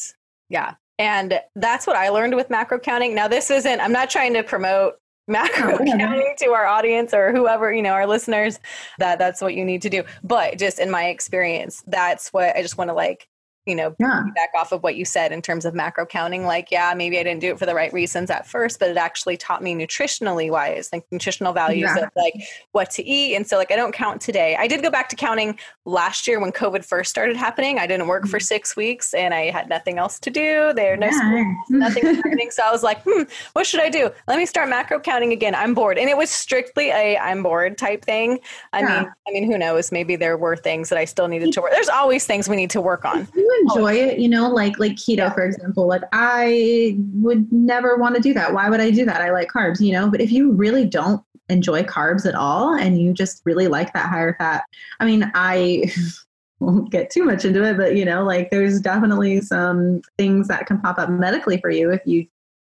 Yeah. 0.50 0.74
And 0.98 1.40
that's 1.56 1.86
what 1.86 1.96
I 1.96 2.10
learned 2.10 2.36
with 2.36 2.50
macro 2.50 2.80
counting. 2.80 3.14
Now, 3.14 3.28
this 3.28 3.52
isn't, 3.52 3.80
I'm 3.80 3.92
not 3.92 4.10
trying 4.10 4.34
to 4.34 4.44
promote 4.44 4.96
macro 5.28 5.78
oh, 5.80 5.86
counting 5.86 6.36
to 6.40 6.48
our 6.50 6.66
audience 6.66 7.14
or 7.14 7.32
whoever 7.32 7.72
you 7.72 7.82
know 7.82 7.92
our 7.92 8.08
listeners 8.08 8.60
that 8.98 9.20
that's 9.20 9.42
what 9.42 9.54
you 9.54 9.64
need 9.64 9.82
to 9.82 9.90
do. 9.90 10.04
But 10.24 10.58
just 10.58 10.80
in 10.80 10.90
my 10.90 11.06
experience 11.08 11.84
that's 11.88 12.34
what 12.34 12.56
i 12.56 12.62
just 12.62 12.78
want 12.78 12.90
to 12.90 12.94
like 12.94 13.28
you 13.66 13.76
know, 13.76 13.96
yeah. 14.00 14.24
back 14.34 14.50
off 14.58 14.72
of 14.72 14.82
what 14.82 14.96
you 14.96 15.06
said 15.06 15.32
in 15.32 15.42
terms 15.42 15.66
of 15.66 15.76
macro 15.76 16.06
counting. 16.06 16.46
Like, 16.46 16.72
yeah, 16.72 16.94
maybe 16.96 17.20
I 17.20 17.24
didn't 17.24 17.42
do 17.42 17.52
it 17.52 17.60
for 17.60 17.68
the 17.68 17.76
right 17.76 17.94
reasons 17.94 18.32
at 18.32 18.48
first, 18.48 18.80
but 18.80 18.90
it 18.90 18.98
actually 18.98 19.38
taught 19.38 19.62
me 19.62 19.76
nutritionally 19.76 20.50
wise, 20.50 20.90
like 20.92 21.06
nutritional 21.12 21.54
values 21.54 21.92
yeah. 21.96 22.06
of 22.06 22.10
like 22.16 22.34
what 22.72 22.90
to 22.92 23.06
eat. 23.06 23.36
And 23.36 23.46
so, 23.46 23.58
like, 23.58 23.72
I 23.72 23.76
don't 23.76 23.94
count 23.94 24.20
today. 24.20 24.56
I 24.58 24.68
did 24.68 24.82
go 24.82 24.90
back 24.90 25.10
to 25.10 25.16
counting 25.16 25.60
last 25.86 26.28
year 26.28 26.40
when 26.40 26.52
COVID 26.52 26.84
first 26.84 27.12
started 27.12 27.38
happening. 27.38 27.78
I 27.78 27.86
didn't 27.86 28.08
work 28.08 28.24
mm-hmm. 28.24 28.32
for 28.32 28.40
six 28.40 28.76
weeks 28.76 29.14
and 29.14 29.34
I 29.34 29.52
had 29.52 29.70
nothing 29.70 30.00
else 30.00 30.20
to 30.20 30.32
do. 30.32 30.74
There, 30.74 30.98
no 30.98 31.08
yeah. 31.08 31.54
nothing 31.70 32.08
was 32.08 32.16
happening. 32.18 32.50
So 32.50 32.64
I 32.64 32.72
was 32.72 32.82
like, 32.82 33.04
hmm, 33.06 33.24
what 33.54 33.68
should 33.68 33.82
I 33.82 33.90
do? 33.90 34.10
Let 34.28 34.40
me 34.40 34.48
start 34.48 34.70
macro 34.70 35.00
counting 35.00 35.34
again. 35.34 35.54
I'm 35.54 35.76
bored, 35.76 36.00
and 36.00 36.10
it 36.10 36.18
was 36.18 36.32
strictly 36.32 36.90
a 36.90 37.18
I'm 37.18 37.44
bored 37.44 37.78
type 37.78 38.06
thing. 38.06 38.40
I 38.74 38.82
mean, 38.82 39.12
I 39.28 39.32
mean, 39.32 39.44
who 39.44 39.58
knows? 39.58 39.92
Maybe 39.92 40.16
there 40.16 40.38
were 40.38 40.56
things 40.56 40.90
that 40.90 40.98
I 40.98 41.06
still 41.06 41.28
needed 41.28 41.54
to 41.54 41.62
work. 41.62 41.72
There's 41.72 41.90
always 41.90 42.26
things 42.26 42.50
we 42.50 42.56
need 42.56 42.72
to 42.72 42.82
work 42.82 43.06
on 43.06 43.28
Oh, 43.52 43.76
enjoy 43.76 43.94
it, 43.94 44.20
you 44.20 44.30
know, 44.30 44.50
like 44.50 44.80
like 44.80 44.94
keto, 44.94 45.34
for 45.34 45.46
example. 45.46 45.88
Like 45.88 46.04
I 46.12 46.98
would 47.16 47.52
never 47.52 47.98
want 47.98 48.16
to 48.16 48.22
do 48.22 48.34
that. 48.34 48.54
Why 48.54 48.70
would 48.70 48.80
I 48.80 48.92
do 48.92 49.06
that? 49.06 49.22
I 49.22 49.32
like 49.32 49.50
carbs, 49.52 49.80
you 49.82 49.94
know. 49.94 50.10
But 50.10 50.22
if 50.22 50.32
you 50.32 50.52
really 50.52 50.86
don't 50.86 51.24
enjoy 51.50 51.84
carbs 51.84 52.26
at 52.26 52.36
all 52.36 52.74
and 52.76 53.02
you 53.02 53.14
just 53.14 53.42
really 53.46 53.68
like 53.68 53.94
that 53.94 54.10
higher 54.10 54.36
fat, 54.38 54.64
I 55.00 55.06
mean, 55.06 55.32
I 55.36 55.92
won't 56.60 56.92
get 56.92 57.10
too 57.10 57.24
much 57.24 57.46
into 57.46 57.64
it, 57.64 57.78
but 57.78 57.96
you 57.96 58.06
know, 58.06 58.24
like 58.24 58.52
there's 58.52 58.80
definitely 58.80 59.42
some 59.42 60.02
things 60.18 60.48
that 60.48 60.66
can 60.66 60.80
pop 60.80 60.98
up 60.98 61.10
medically 61.10 61.60
for 61.60 61.70
you 61.70 61.92
if 61.92 62.02
you 62.06 62.28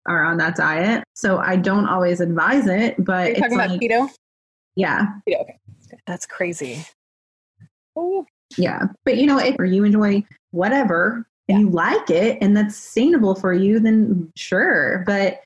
are 0.06 0.24
on 0.24 0.38
that 0.38 0.56
diet. 0.56 1.04
So 1.14 1.40
I 1.40 1.56
don't 1.56 1.88
always 1.88 2.22
advise 2.22 2.68
it, 2.68 2.96
but 3.04 3.36
you 3.36 3.42
talking 3.42 3.58
like, 3.58 3.70
about 3.70 3.80
keto? 3.82 4.10
Yeah. 4.76 5.08
Keto, 5.28 5.42
okay. 5.42 5.60
That's 6.06 6.26
crazy. 6.26 6.86
Oh. 7.96 8.26
Yeah. 8.58 8.88
But 9.04 9.18
you 9.18 9.26
know, 9.26 9.40
if 9.40 9.56
you 9.60 9.84
enjoy 9.84 10.24
whatever 10.52 11.28
yeah. 11.48 11.60
you 11.60 11.70
like 11.70 12.10
it 12.10 12.38
and 12.42 12.56
that's 12.56 12.76
sustainable 12.76 13.36
for 13.36 13.54
you, 13.54 13.80
then 13.80 14.32
sure. 14.36 15.04
But 15.06 15.42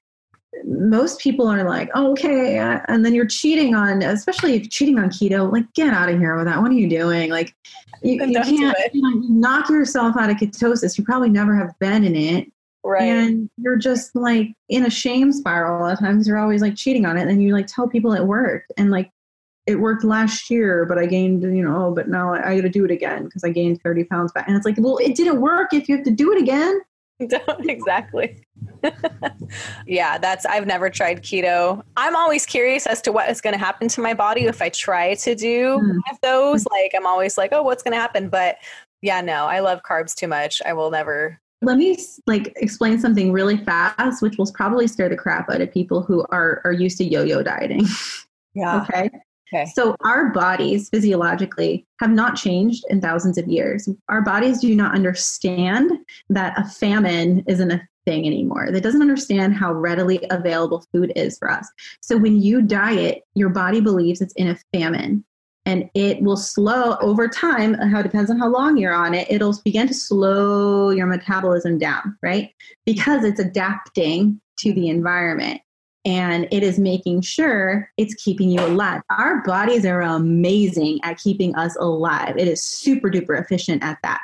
most 0.66 1.20
people 1.20 1.48
are 1.48 1.64
like, 1.64 1.90
oh, 1.96 2.12
okay, 2.12 2.58
and 2.60 3.06
then 3.06 3.14
you're 3.14 3.26
cheating 3.26 3.74
on, 3.74 4.02
especially 4.02 4.56
if 4.56 4.70
cheating 4.70 5.00
on 5.00 5.10
keto. 5.10 5.52
Like, 5.52 5.72
get 5.74 5.94
out 5.94 6.10
of 6.10 6.20
here 6.20 6.36
with 6.36 6.46
that. 6.46 6.62
What 6.62 6.72
are 6.72 6.76
you 6.76 6.90
doing? 6.90 7.30
Like, 7.30 7.56
you, 8.04 8.24
you 8.26 8.42
can't 8.42 8.78
you 8.94 9.02
know, 9.02 9.28
knock 9.30 9.70
yourself 9.70 10.18
out 10.18 10.30
of 10.30 10.38
ketosis. 10.38 10.98
You 10.98 11.04
probably 11.04 11.30
never 11.30 11.56
have 11.56 11.78
been 11.80 12.04
in 12.04 12.16
it. 12.16 12.52
Right. 12.84 13.04
And 13.04 13.50
you're 13.58 13.78
just 13.78 14.16
like 14.16 14.54
in 14.70 14.86
a 14.86 14.90
shame 14.90 15.32
spiral 15.32 15.80
a 15.80 15.82
lot 15.82 15.94
of 15.94 16.00
times. 16.00 16.28
You're 16.28 16.40
always 16.40 16.62
like 16.62 16.76
cheating 16.76 17.06
on 17.06 17.16
it. 17.16 17.28
And 17.28 17.42
you 17.42 17.54
like 17.54 17.68
tell 17.68 17.88
people 17.88 18.14
it 18.14 18.26
worked. 18.26 18.72
And 18.78 18.90
like 18.90 19.12
it 19.72 19.80
worked 19.80 20.04
last 20.04 20.50
year, 20.50 20.86
but 20.86 20.98
I 20.98 21.06
gained, 21.06 21.42
you 21.42 21.64
know, 21.64 21.88
oh, 21.88 21.96
but 21.96 22.08
now 22.08 22.34
I, 22.34 22.52
I 22.52 22.56
got 22.56 22.62
to 22.64 22.70
do 22.70 22.86
it 22.86 22.92
again 22.92 23.26
because 23.26 23.44
I 23.44 23.50
gained 23.50 23.82
30 23.82 24.04
pounds 24.06 24.32
back. 24.32 24.48
And 24.48 24.56
it's 24.56 24.66
like, 24.66 24.76
well, 24.78 24.98
it 24.98 25.16
didn't 25.16 25.42
work 25.42 25.74
if 25.74 25.90
you 25.90 25.96
have 25.96 26.06
to 26.06 26.12
do 26.12 26.32
it 26.32 26.42
again. 26.42 26.82
exactly. 27.20 28.44
yeah, 29.88 30.18
that's 30.18 30.46
I've 30.46 30.66
never 30.66 30.90
tried 30.90 31.22
keto. 31.22 31.84
I'm 31.98 32.16
always 32.16 32.46
curious 32.46 32.88
as 32.88 33.02
to 33.04 33.12
what 33.12 33.30
is 33.30 33.42
going 33.42 33.54
to 33.54 33.60
happen 33.60 33.88
to 33.90 34.02
my 34.02 34.14
body 34.14 34.46
if 34.46 34.62
I 34.62 34.70
try 34.70 35.16
to 35.16 35.36
do 35.36 35.80
mm. 35.80 36.00
those. 36.22 36.66
Like 36.68 36.92
I'm 36.96 37.06
always 37.06 37.38
like, 37.38 37.52
oh, 37.54 37.62
what's 37.62 37.84
going 37.84 37.94
to 37.94 38.00
happen? 38.00 38.30
But 38.30 38.58
yeah, 39.02 39.22
no, 39.22 39.46
I 39.46 39.60
love 39.60 39.82
carbs 39.88 40.16
too 40.16 40.28
much. 40.28 40.62
I 40.66 40.74
will 40.74 40.90
never. 40.90 41.40
Let 41.62 41.78
me 41.78 41.98
like 42.26 42.54
explain 42.56 43.00
something 43.00 43.32
really 43.32 43.58
fast, 43.58 44.22
which 44.24 44.38
will 44.38 44.52
probably 44.52 44.88
scare 44.88 45.10
the 45.10 45.16
crap 45.16 45.50
out 45.50 45.62
of 45.62 45.72
people 45.72 46.02
who 46.02 46.26
are 46.32 46.62
are 46.66 46.74
used 46.74 46.98
to 47.00 47.04
yo-yo 47.04 47.44
dieting. 47.44 47.86
Yeah. 48.54 48.82
okay. 48.82 49.10
Okay. 49.54 49.70
So 49.76 49.96
our 50.02 50.30
bodies 50.30 50.90
physiologically 50.90 51.86
have 52.00 52.12
not 52.12 52.36
changed 52.36 52.86
in 52.90 53.02
thousands 53.02 53.38
of 53.38 53.48
years. 53.48 53.90
Our 54.08 54.22
bodies 54.22 54.62
do 54.62 54.74
not 54.76 54.96
understand 54.96 55.92
that 56.30 56.58
a 56.58 56.64
famine 56.70 57.44
isn't 57.48 57.72
a 57.72 57.82
thing 58.06 58.26
anymore. 58.26 58.72
That 58.72 58.82
doesn't 58.82 59.02
understand 59.02 59.54
how 59.56 59.74
readily 59.74 60.26
available 60.32 60.86
food 60.94 61.12
is 61.16 61.38
for 61.38 61.52
us. 61.52 61.68
So 62.02 62.18
when 62.18 62.42
you 62.42 62.62
diet, 62.62 63.24
your 63.36 63.50
body 63.50 63.82
believes 63.82 64.22
it's 64.22 64.34
in 64.34 64.48
a 64.48 64.58
famine 64.74 65.26
and 65.66 65.90
it 65.94 66.22
will 66.22 66.38
slow 66.38 66.98
over 67.02 67.28
time 67.28 67.76
uh, 67.76 67.88
how 67.88 68.00
it 68.00 68.04
depends 68.04 68.32
on 68.32 68.40
how 68.40 68.48
long 68.48 68.78
you're 68.78 68.94
on 68.94 69.14
it 69.14 69.28
it'll 69.30 69.56
begin 69.64 69.88
to 69.88 69.94
slow 69.94 70.90
your 70.90 71.06
metabolism 71.06 71.78
down 71.78 72.18
right 72.24 72.50
because 72.86 73.24
it's 73.24 73.40
adapting 73.40 74.40
to 74.58 74.74
the 74.74 74.90
environment 74.90 75.62
and 76.04 76.48
it 76.52 76.64
is 76.64 76.80
making 76.80 77.22
sure 77.22 77.90
it's 77.98 78.14
keeping 78.16 78.50
you 78.50 78.60
alive. 78.60 79.02
Our 79.10 79.44
bodies 79.44 79.86
are 79.86 80.02
amazing 80.02 81.00
at 81.04 81.20
keeping 81.20 81.56
us 81.56 81.76
alive. 81.80 82.38
It 82.38 82.48
is 82.48 82.64
super 82.64 83.10
duper 83.10 83.40
efficient 83.40 83.84
at 83.84 84.00
that. 84.04 84.22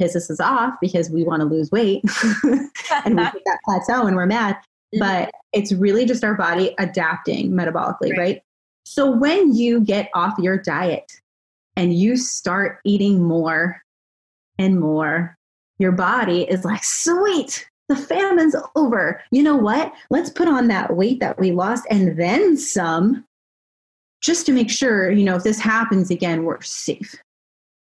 pisses 0.00 0.30
us 0.30 0.40
off 0.40 0.74
because 0.80 1.10
we 1.10 1.22
want 1.22 1.40
to 1.40 1.46
lose 1.46 1.70
weight 1.70 2.02
and 2.42 3.16
we 3.16 3.24
hit 3.24 3.42
that 3.44 3.58
plateau 3.64 4.06
and 4.06 4.16
we're 4.16 4.26
mad. 4.26 4.56
Mm-hmm. 4.94 4.98
But 4.98 5.30
it's 5.52 5.72
really 5.72 6.04
just 6.04 6.24
our 6.24 6.34
body 6.34 6.74
adapting 6.78 7.52
metabolically, 7.52 8.10
right. 8.10 8.18
right? 8.18 8.42
So 8.84 9.10
when 9.10 9.54
you 9.54 9.80
get 9.80 10.10
off 10.14 10.34
your 10.38 10.58
diet 10.58 11.10
and 11.76 11.94
you 11.94 12.16
start 12.16 12.78
eating 12.84 13.22
more 13.22 13.80
and 14.58 14.80
more, 14.80 15.36
your 15.78 15.92
body 15.92 16.42
is 16.42 16.64
like, 16.64 16.84
sweet, 16.84 17.68
the 17.92 18.00
famine's 18.00 18.56
over. 18.74 19.22
You 19.30 19.42
know 19.42 19.56
what? 19.56 19.92
Let's 20.10 20.30
put 20.30 20.48
on 20.48 20.68
that 20.68 20.96
weight 20.96 21.20
that 21.20 21.38
we 21.38 21.52
lost 21.52 21.84
and 21.90 22.18
then 22.18 22.56
some 22.56 23.24
just 24.22 24.46
to 24.46 24.52
make 24.52 24.70
sure, 24.70 25.10
you 25.10 25.24
know, 25.24 25.36
if 25.36 25.42
this 25.42 25.58
happens 25.58 26.10
again, 26.10 26.44
we're 26.44 26.62
safe. 26.62 27.14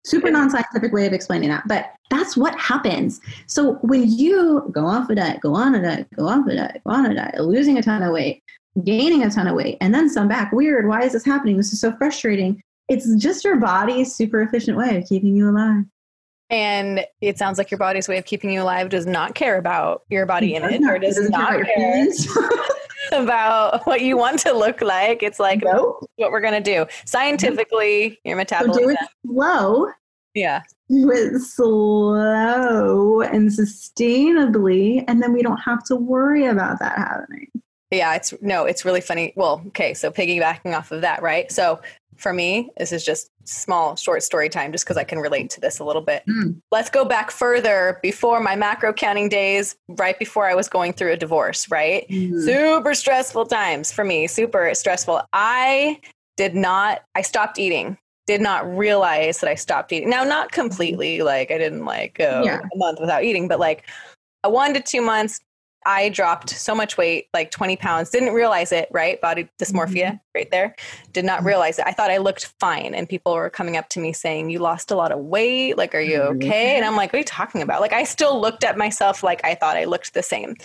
Super 0.05 0.31
non 0.31 0.49
scientific 0.49 0.93
way 0.93 1.07
of 1.07 1.13
explaining 1.13 1.51
that, 1.51 1.69
but 1.69 1.93
that's 2.09 2.37
what 2.37 2.59
happens. 2.59 3.21
So 3.47 3.75
when 3.83 4.11
you 4.11 4.67
go 4.73 4.87
off 4.87 5.11
a 5.11 5.15
diet, 5.15 5.41
go 5.43 5.55
on 5.55 5.75
a 5.75 5.83
diet, 5.83 6.09
go 6.17 6.27
off 6.27 6.47
a 6.49 6.57
diet, 6.57 6.81
go 6.85 6.93
on 6.93 7.07
a 7.07 7.15
diet, 7.15 7.39
losing 7.41 7.77
a 7.77 7.83
ton 7.83 8.03
of 8.03 8.13
weight, 8.13 8.43
gaining 8.83 9.23
a 9.23 9.31
ton 9.31 9.47
of 9.47 9.55
weight, 9.55 9.77
and 9.83 9.95
then 9.95 10.09
some 10.09 10.27
back, 10.27 10.53
weird, 10.53 10.89
why 10.89 11.03
is 11.03 11.13
this 11.13 11.27
happening? 11.27 11.59
This 11.59 11.73
is 11.73 11.81
so 11.81 11.93
frustrating. 11.93 12.63
It's 12.89 13.15
just 13.17 13.45
your 13.45 13.57
body's 13.57 14.15
super 14.15 14.41
efficient 14.41 14.79
way 14.79 14.97
of 14.97 15.07
keeping 15.07 15.37
you 15.37 15.51
alive. 15.51 15.85
And 16.51 17.07
it 17.21 17.39
sounds 17.39 17.59
like 17.59 17.71
your 17.71 17.79
body's 17.79 18.09
way 18.09 18.19
of 18.19 18.25
keeping 18.25 18.51
you 18.51 18.63
alive 18.63 18.89
does 18.89 19.07
not 19.07 19.35
care 19.35 19.57
about 19.57 20.03
your 20.11 20.27
body 20.27 20.55
image 20.55 20.81
it 20.81 20.89
or 20.89 20.99
does 20.99 21.31
not 21.31 21.65
care 21.65 22.09
about 23.13 23.87
what 23.87 24.01
you 24.01 24.17
want 24.17 24.41
to 24.41 24.53
look 24.53 24.81
like. 24.81 25.23
It's 25.23 25.39
like 25.39 25.63
nope. 25.63 26.05
what 26.17 26.33
we're 26.33 26.41
gonna 26.41 26.61
do. 26.61 26.87
Scientifically, 27.07 28.19
your 28.25 28.37
metabolism. 28.37 28.83
So 28.83 28.89
do 28.89 28.91
it 28.91 28.99
slow. 29.27 29.87
Yeah. 30.35 30.63
Do 30.89 31.11
it 31.11 31.41
slow 31.41 33.21
and 33.21 33.49
sustainably, 33.51 35.05
and 35.07 35.23
then 35.23 35.33
we 35.33 35.43
don't 35.43 35.59
have 35.59 35.85
to 35.85 35.97
worry 35.97 36.47
about 36.47 36.81
that 36.81 36.99
happening. 36.99 37.49
Yeah, 37.91 38.15
it's 38.15 38.33
no, 38.41 38.67
it's 38.67 38.85
really 38.85 39.01
funny. 39.01 39.33
Well, 39.37 39.63
okay, 39.69 39.95
so 39.95 40.11
piggybacking 40.13 40.77
off 40.77 40.93
of 40.93 41.01
that, 41.01 41.23
right? 41.23 41.51
So 41.51 41.81
for 42.21 42.33
me, 42.33 42.71
this 42.77 42.93
is 42.93 43.05
just 43.05 43.31
small, 43.45 43.97
short 43.97 44.23
story 44.23 44.49
time 44.49 44.73
just 44.73 44.85
because 44.85 44.97
I 44.97 45.05
can 45.05 45.19
relate 45.19 45.51
to 45.51 45.61
this 45.61 45.79
a 45.79 45.85
little 45.85 46.03
bit. 46.03 46.23
Mm. 46.29 46.61
Let's 46.71 46.91
go 46.91 47.05
back 47.05 47.31
further 47.31 47.99
before 48.03 48.41
my 48.41 48.55
macro 48.55 48.93
counting 48.93 49.29
days, 49.29 49.77
right 49.89 50.19
before 50.19 50.49
I 50.49 50.55
was 50.55 50.69
going 50.69 50.93
through 50.93 51.13
a 51.13 51.17
divorce, 51.17 51.71
right? 51.71 52.07
Mm. 52.11 52.45
Super 52.45 52.95
stressful 52.95 53.47
times 53.47 53.91
for 53.91 54.05
me, 54.05 54.27
super 54.27 54.73
stressful. 54.75 55.23
I 55.33 56.01
did 56.37 56.55
not, 56.55 57.01
I 57.15 57.23
stopped 57.23 57.59
eating. 57.59 57.97
Did 58.27 58.43
not 58.43 58.77
realize 58.77 59.41
that 59.41 59.51
I 59.51 59.55
stopped 59.57 59.93
eating. 59.93 60.11
Now, 60.11 60.23
not 60.23 60.53
completely, 60.53 61.23
like 61.23 61.51
I 61.51 61.59
didn't 61.59 61.85
like 61.85 62.15
go 62.15 62.43
yeah. 62.45 62.61
a 62.73 62.77
month 62.77 63.01
without 63.01 63.25
eating, 63.25 63.49
but 63.49 63.59
like 63.59 63.89
a 64.45 64.51
one 64.51 64.73
to 64.75 64.81
two 64.81 65.01
months, 65.01 65.41
I 65.87 66.11
dropped 66.11 66.51
so 66.51 66.75
much 66.75 66.99
weight, 66.99 67.29
like 67.33 67.51
20 67.51 67.77
pounds, 67.77 68.11
didn't 68.11 68.35
realize 68.35 68.71
it, 68.71 68.89
right? 68.91 69.21
Body 69.21 69.49
dysmorphia 69.59 70.07
mm-hmm. 70.07 70.17
right 70.35 70.51
there. 70.51 70.77
Did 71.13 71.25
not 71.25 71.39
mm-hmm. 71.39 71.49
realize 71.49 71.79
it. 71.79 71.87
I 71.87 71.93
thought 71.93 72.11
I 72.11 72.19
looked 72.19 72.53
fine. 72.61 72.95
And 72.95 73.09
people 73.09 73.35
were 73.35 73.51
coming 73.51 73.77
up 73.77 73.89
to 73.91 74.01
me 74.01 74.13
saying, 74.13 74.51
You 74.51 74.59
lost 74.59 74.91
a 74.91 74.97
lot 74.97 75.13
of 75.13 75.21
weight. 75.21 75.79
Like, 75.79 75.95
are 75.95 76.01
you 76.01 76.19
mm-hmm. 76.19 76.37
okay? 76.37 76.77
And 76.77 76.85
I'm 76.85 76.97
like, 76.97 77.13
What 77.13 77.17
are 77.17 77.21
you 77.21 77.25
talking 77.25 77.63
about? 77.63 77.81
Like, 77.81 77.93
I 77.93 78.05
still 78.05 78.41
looked 78.41 78.65
at 78.65 78.77
myself 78.77 79.23
like 79.23 79.41
I 79.45 79.55
thought 79.55 79.77
I 79.77 79.85
looked 79.85 80.15
the 80.15 80.23
same. 80.23 80.57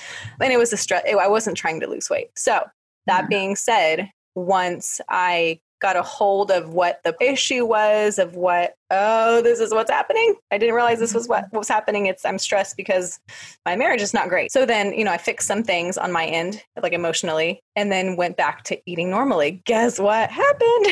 And 0.42 0.54
it 0.54 0.58
was 0.58 0.74
a 0.74 0.78
stress. 0.78 1.04
I 1.08 1.28
wasn't 1.28 1.58
trying 1.58 1.80
to 1.80 1.88
lose 1.88 2.10
weight. 2.10 2.32
So, 2.36 2.62
that 3.08 3.30
being 3.30 3.56
said, 3.56 4.10
once 4.34 5.00
I 5.10 5.60
got 5.82 5.96
a 5.96 6.02
hold 6.02 6.52
of 6.52 6.70
what 6.70 7.02
the 7.04 7.16
issue 7.22 7.66
was 7.66 8.18
of 8.18 8.36
what 8.36 8.76
oh 8.92 9.42
this 9.42 9.60
is 9.60 9.74
what's 9.74 9.92
happening. 9.92 10.36
I 10.52 10.58
didn't 10.58 10.76
realize 10.76 11.00
this 11.00 11.14
was 11.14 11.28
what, 11.28 11.46
what 11.52 11.60
was 11.60 11.68
happening. 11.68 12.06
It's 12.06 12.26
i'm 12.26 12.40
stressed 12.40 12.78
because 12.78 13.20
my 13.66 13.76
marriage 13.76 14.02
is 14.02 14.14
not 14.14 14.30
great. 14.30 14.52
So 14.52 14.66
then 14.66 14.94
you 14.94 15.04
know 15.04 15.12
i 15.12 15.18
fixed 15.18 15.48
some 15.48 15.64
things 15.64 15.98
on 15.98 16.12
my 16.12 16.26
end 16.26 16.64
like 16.82 16.94
emotionally 16.94 17.62
and 17.76 17.92
then 17.92 18.16
went 18.16 18.38
back 18.38 18.64
to 18.66 18.80
eating 18.86 19.10
normally. 19.10 19.62
Guess 19.66 20.00
what 20.00 20.30
happened? 20.32 20.86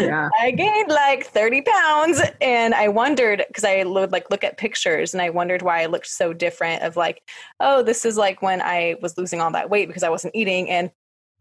Yeah. 0.00 0.28
I 0.40 0.50
gained 0.50 0.88
like 0.88 1.26
30 1.26 1.62
pounds 1.62 2.20
and 2.40 2.74
I 2.74 2.88
wondered 2.88 3.44
because 3.48 3.64
I 3.64 3.84
would 3.84 4.12
like 4.12 4.30
look 4.30 4.44
at 4.44 4.58
pictures 4.58 5.14
and 5.14 5.22
I 5.22 5.30
wondered 5.30 5.62
why 5.62 5.82
I 5.82 5.86
looked 5.86 6.06
so 6.06 6.32
different 6.32 6.82
of 6.82 6.96
like, 6.96 7.22
oh, 7.60 7.82
this 7.82 8.04
is 8.04 8.16
like 8.16 8.42
when 8.42 8.60
I 8.60 8.96
was 9.00 9.16
losing 9.16 9.40
all 9.40 9.50
that 9.52 9.70
weight 9.70 9.88
because 9.88 10.02
I 10.02 10.10
wasn't 10.10 10.34
eating. 10.34 10.68
And 10.70 10.90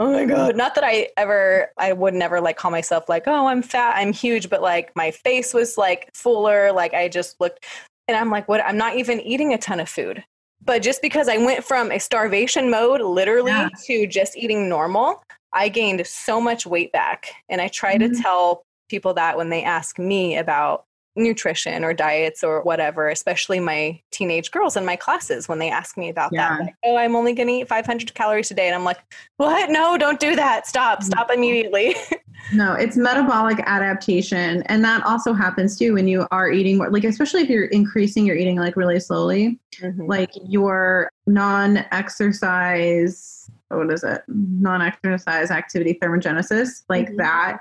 Oh 0.01 0.11
my 0.11 0.25
god! 0.25 0.55
Not 0.55 0.73
that 0.73 0.83
I 0.83 1.09
ever, 1.15 1.69
I 1.77 1.93
would 1.93 2.15
never 2.15 2.41
like 2.41 2.57
call 2.57 2.71
myself 2.71 3.07
like, 3.07 3.27
oh, 3.27 3.45
I'm 3.45 3.61
fat, 3.61 3.93
I'm 3.95 4.11
huge, 4.11 4.49
but 4.49 4.63
like 4.63 4.91
my 4.95 5.11
face 5.11 5.53
was 5.53 5.77
like 5.77 6.09
fuller, 6.15 6.71
like 6.71 6.95
I 6.95 7.07
just 7.07 7.39
looked, 7.39 7.65
and 8.07 8.17
I'm 8.17 8.31
like, 8.31 8.47
what? 8.47 8.65
I'm 8.65 8.77
not 8.77 8.95
even 8.95 9.21
eating 9.21 9.53
a 9.53 9.59
ton 9.59 9.79
of 9.79 9.87
food, 9.87 10.23
but 10.65 10.81
just 10.81 11.03
because 11.03 11.29
I 11.29 11.37
went 11.37 11.63
from 11.63 11.91
a 11.91 11.99
starvation 11.99 12.71
mode, 12.71 13.01
literally, 13.01 13.51
yeah. 13.51 13.69
to 13.85 14.07
just 14.07 14.35
eating 14.35 14.67
normal, 14.67 15.21
I 15.53 15.69
gained 15.69 16.07
so 16.07 16.41
much 16.41 16.65
weight 16.65 16.91
back, 16.91 17.27
and 17.47 17.61
I 17.61 17.67
try 17.67 17.95
mm-hmm. 17.95 18.11
to 18.11 18.21
tell 18.23 18.63
people 18.89 19.13
that 19.13 19.37
when 19.37 19.49
they 19.49 19.63
ask 19.63 19.99
me 19.99 20.35
about 20.35 20.85
nutrition 21.15 21.83
or 21.83 21.93
diets 21.93 22.43
or 22.43 22.61
whatever, 22.63 23.09
especially 23.09 23.59
my 23.59 23.99
teenage 24.11 24.51
girls 24.51 24.77
in 24.77 24.85
my 24.85 24.95
classes 24.95 25.47
when 25.47 25.59
they 25.59 25.69
ask 25.69 25.97
me 25.97 26.09
about 26.09 26.31
yeah. 26.31 26.57
that. 26.57 26.59
Like, 26.61 26.75
oh, 26.85 26.95
I'm 26.95 27.15
only 27.15 27.33
going 27.33 27.47
to 27.47 27.53
eat 27.53 27.67
500 27.67 28.13
calories 28.13 28.51
a 28.51 28.53
day. 28.53 28.67
And 28.67 28.75
I'm 28.75 28.83
like, 28.83 28.99
what? 29.37 29.69
No, 29.69 29.97
don't 29.97 30.19
do 30.19 30.35
that. 30.35 30.67
Stop. 30.67 30.99
Mm-hmm. 30.99 31.07
Stop 31.07 31.31
immediately. 31.31 31.95
no, 32.53 32.73
it's 32.73 32.95
metabolic 32.95 33.59
adaptation. 33.65 34.63
And 34.63 34.83
that 34.85 35.03
also 35.05 35.33
happens 35.33 35.77
too 35.77 35.93
when 35.93 36.07
you 36.07 36.27
are 36.31 36.49
eating 36.49 36.77
more, 36.77 36.89
like, 36.89 37.03
especially 37.03 37.41
if 37.41 37.49
you're 37.49 37.65
increasing 37.65 38.25
your 38.25 38.37
eating 38.37 38.57
like 38.57 38.77
really 38.77 38.99
slowly, 38.99 39.59
mm-hmm. 39.75 40.05
like 40.05 40.31
your 40.45 41.11
non 41.27 41.85
exercise, 41.91 43.49
what 43.67 43.91
is 43.91 44.03
it? 44.03 44.21
Non 44.27 44.81
exercise 44.81 45.51
activity 45.51 45.97
thermogenesis, 46.01 46.83
like 46.87 47.07
mm-hmm. 47.07 47.17
that 47.17 47.59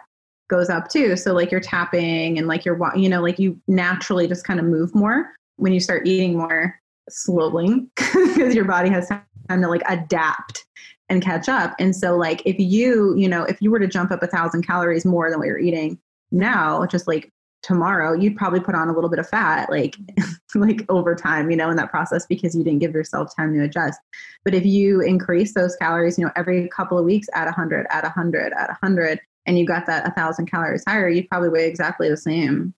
goes 0.50 0.68
up 0.68 0.88
too. 0.88 1.16
So 1.16 1.32
like 1.32 1.50
you're 1.50 1.60
tapping 1.60 2.36
and 2.36 2.46
like 2.46 2.64
you're, 2.64 2.78
you 2.94 3.08
know, 3.08 3.22
like 3.22 3.38
you 3.38 3.58
naturally 3.68 4.28
just 4.28 4.44
kind 4.44 4.60
of 4.60 4.66
move 4.66 4.94
more 4.94 5.30
when 5.56 5.72
you 5.72 5.80
start 5.80 6.06
eating 6.06 6.36
more 6.36 6.78
slowly 7.08 7.86
because 7.96 8.54
your 8.54 8.64
body 8.64 8.90
has 8.90 9.08
time 9.08 9.22
to 9.62 9.68
like 9.68 9.82
adapt 9.88 10.66
and 11.08 11.22
catch 11.22 11.48
up. 11.48 11.74
And 11.78 11.94
so 11.94 12.16
like 12.16 12.42
if 12.44 12.56
you, 12.58 13.16
you 13.16 13.28
know, 13.28 13.44
if 13.44 13.62
you 13.62 13.70
were 13.70 13.78
to 13.78 13.86
jump 13.86 14.10
up 14.10 14.22
a 14.22 14.26
thousand 14.26 14.66
calories 14.66 15.04
more 15.04 15.30
than 15.30 15.38
what 15.38 15.46
you're 15.46 15.58
eating 15.58 15.98
now, 16.30 16.84
just 16.86 17.08
like 17.08 17.30
tomorrow, 17.62 18.12
you'd 18.12 18.36
probably 18.36 18.60
put 18.60 18.74
on 18.74 18.88
a 18.88 18.92
little 18.92 19.10
bit 19.10 19.18
of 19.18 19.28
fat, 19.28 19.70
like 19.70 19.96
like 20.54 20.84
over 20.88 21.14
time, 21.14 21.50
you 21.50 21.56
know, 21.56 21.70
in 21.70 21.76
that 21.76 21.90
process 21.90 22.26
because 22.26 22.56
you 22.56 22.64
didn't 22.64 22.78
give 22.80 22.92
yourself 22.92 23.34
time 23.36 23.52
to 23.54 23.62
adjust. 23.62 24.00
But 24.44 24.54
if 24.54 24.64
you 24.64 25.00
increase 25.00 25.54
those 25.54 25.76
calories, 25.76 26.18
you 26.18 26.24
know, 26.24 26.32
every 26.36 26.68
couple 26.68 26.98
of 26.98 27.04
weeks 27.04 27.28
at 27.34 27.44
100, 27.44 27.86
at 27.90 28.02
100, 28.02 28.52
at 28.52 28.68
100, 28.68 29.20
and 29.46 29.58
you 29.58 29.66
got 29.66 29.86
that 29.86 30.06
a 30.06 30.10
thousand 30.12 30.46
calories 30.46 30.84
higher, 30.86 31.08
you'd 31.08 31.28
probably 31.28 31.48
weigh 31.48 31.66
exactly 31.66 32.08
the 32.08 32.16
same 32.16 32.74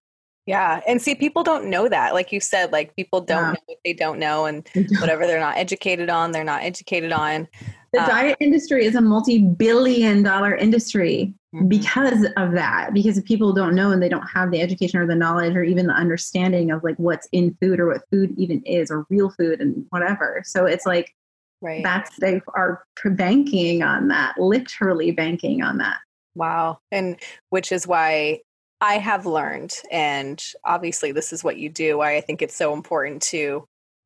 Yeah. 0.47 0.81
And 0.89 1.01
see, 1.01 1.15
people 1.15 1.45
don't 1.45 1.67
know 1.67 1.89
that. 1.89 2.15
Like 2.15 2.33
you 2.33 2.41
said, 2.41 2.73
like 2.73 2.97
people 2.97 3.21
don't 3.21 3.43
yeah. 3.43 3.53
know 3.53 3.61
what 3.67 3.79
they 3.85 3.93
don't 3.93 4.19
know 4.19 4.47
and 4.47 4.69
whatever 4.99 5.27
they're 5.27 5.39
not 5.39 5.57
educated 5.57 6.11
on, 6.11 6.33
they're 6.33 6.43
not 6.43 6.63
educated 6.63 7.13
on. 7.13 7.47
The 7.93 8.01
um, 8.01 8.09
diet 8.09 8.37
industry 8.41 8.85
is 8.85 8.95
a 8.95 9.01
multi 9.01 9.39
billion 9.39 10.23
dollar 10.23 10.57
industry 10.57 11.33
mm-hmm. 11.55 11.69
because 11.69 12.27
of 12.37 12.53
that. 12.53 12.91
Because 12.93 13.19
if 13.19 13.25
people 13.25 13.53
don't 13.53 13.75
know 13.75 13.93
and 13.93 14.03
they 14.03 14.09
don't 14.09 14.27
have 14.27 14.51
the 14.51 14.61
education 14.61 14.99
or 14.99 15.07
the 15.07 15.15
knowledge 15.15 15.55
or 15.55 15.63
even 15.63 15.87
the 15.87 15.95
understanding 15.95 16.73
of 16.73 16.83
like 16.83 16.97
what's 16.97 17.29
in 17.31 17.57
food 17.61 17.79
or 17.79 17.87
what 17.87 18.03
food 18.11 18.35
even 18.37 18.63
is 18.65 18.91
or 18.91 19.07
real 19.11 19.31
food 19.31 19.61
and 19.61 19.87
whatever. 19.91 20.43
So 20.45 20.67
it's 20.67 20.87
like, 20.87 21.15
right. 21.61 21.85
that's, 21.85 22.17
they 22.19 22.41
are 22.55 22.85
banking 23.05 23.85
on 23.85 24.09
that, 24.09 24.35
literally 24.39 25.13
banking 25.13 25.63
on 25.63 25.79
that. 25.79 25.99
Wow. 26.35 26.79
And 26.91 27.17
which 27.51 27.73
is 27.73 27.87
why 27.87 28.41
I 28.81 28.95
have 28.95 29.27
learned, 29.27 29.75
and 29.91 30.43
obviously 30.65 31.13
this 31.13 31.33
is 31.33 31.45
what 31.45 31.57
you 31.57 31.69
do, 31.69 31.99
why 31.99 32.17
I 32.17 32.21
think 32.21 32.43
it's 32.43 32.57
so 32.57 32.73
important 32.73 33.23
to 33.23 33.65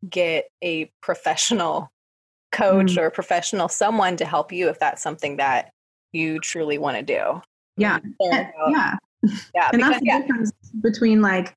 get 0.08 0.46
a 0.62 0.90
professional 1.02 1.90
coach 2.52 2.92
mm. 2.92 2.98
or 2.98 3.10
professional 3.10 3.68
someone 3.68 4.16
to 4.16 4.24
help 4.24 4.52
you 4.52 4.68
if 4.68 4.78
that's 4.78 5.02
something 5.02 5.36
that 5.36 5.70
you 6.12 6.38
truly 6.40 6.78
want 6.78 6.96
to 6.96 7.02
do. 7.02 7.40
Yeah. 7.76 7.98
yeah. 8.20 8.96
Yeah. 9.54 9.70
And 9.72 9.78
because, 9.78 9.90
that's 9.90 10.00
the 10.00 10.06
yeah. 10.06 10.20
difference 10.20 10.52
between 10.82 11.20
like, 11.20 11.52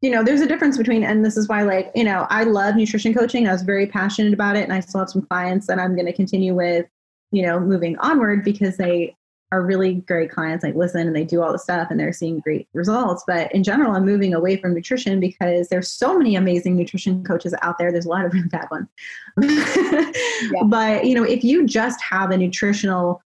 you 0.00 0.10
know, 0.10 0.24
there's 0.24 0.40
a 0.40 0.46
difference 0.46 0.76
between, 0.76 1.04
and 1.04 1.24
this 1.24 1.36
is 1.36 1.48
why, 1.48 1.62
like, 1.62 1.92
you 1.94 2.02
know, 2.02 2.26
I 2.28 2.42
love 2.42 2.74
nutrition 2.74 3.14
coaching. 3.14 3.46
I 3.46 3.52
was 3.52 3.62
very 3.62 3.86
passionate 3.86 4.34
about 4.34 4.56
it, 4.56 4.64
and 4.64 4.72
I 4.72 4.80
still 4.80 5.00
have 5.00 5.10
some 5.10 5.22
clients 5.22 5.66
that 5.68 5.78
I'm 5.78 5.94
going 5.94 6.06
to 6.06 6.12
continue 6.12 6.54
with, 6.54 6.86
you 7.30 7.42
know, 7.42 7.60
moving 7.60 7.96
onward 7.98 8.44
because 8.44 8.76
they 8.76 9.14
are 9.54 9.62
really 9.62 9.94
great 9.94 10.30
clients 10.30 10.64
like 10.64 10.74
listen 10.74 11.06
and 11.06 11.14
they 11.14 11.24
do 11.24 11.42
all 11.42 11.52
the 11.52 11.58
stuff 11.58 11.88
and 11.90 11.98
they're 11.98 12.12
seeing 12.12 12.40
great 12.40 12.66
results. 12.72 13.24
But 13.26 13.52
in 13.54 13.62
general 13.62 13.92
i'm 13.92 14.04
moving 14.04 14.34
away 14.34 14.56
from 14.56 14.74
nutrition 14.74 15.20
because 15.20 15.68
there's 15.68 15.88
so 15.88 16.16
many 16.18 16.36
amazing 16.36 16.76
nutrition 16.76 17.22
coaches 17.24 17.54
out 17.62 17.78
there. 17.78 17.92
There's 17.92 18.06
a 18.06 18.10
lot 18.10 18.24
of 18.24 18.32
really 18.32 18.48
bad 18.48 18.68
ones. 18.70 18.88
Yeah. 19.40 20.62
but 20.66 21.04
you 21.04 21.14
know 21.14 21.24
if 21.24 21.44
you 21.44 21.66
just 21.66 22.02
have 22.02 22.30
a 22.30 22.36
nutritional 22.36 23.22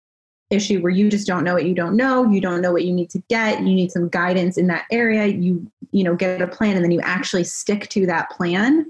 issue 0.50 0.80
where 0.82 0.92
you 0.92 1.10
just 1.10 1.28
don't 1.28 1.44
know 1.44 1.54
what 1.54 1.66
you 1.66 1.74
don't 1.74 1.98
know 1.98 2.30
you 2.30 2.40
don't 2.40 2.62
know 2.62 2.72
what 2.72 2.86
you 2.86 2.94
need 2.94 3.10
to 3.10 3.20
get 3.30 3.60
you 3.60 3.76
need 3.76 3.92
some 3.92 4.08
guidance 4.08 4.58
in 4.58 4.68
that 4.68 4.86
area 4.92 5.26
you 5.26 5.70
you 5.92 6.06
know 6.06 6.16
get 6.16 6.42
a 6.42 6.48
plan 6.48 6.76
and 6.76 6.86
then 6.86 6.92
you 6.92 7.02
actually 7.02 7.44
stick 7.44 7.90
to 7.90 8.06
that 8.06 8.30
plan 8.30 8.86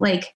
like 0.00 0.34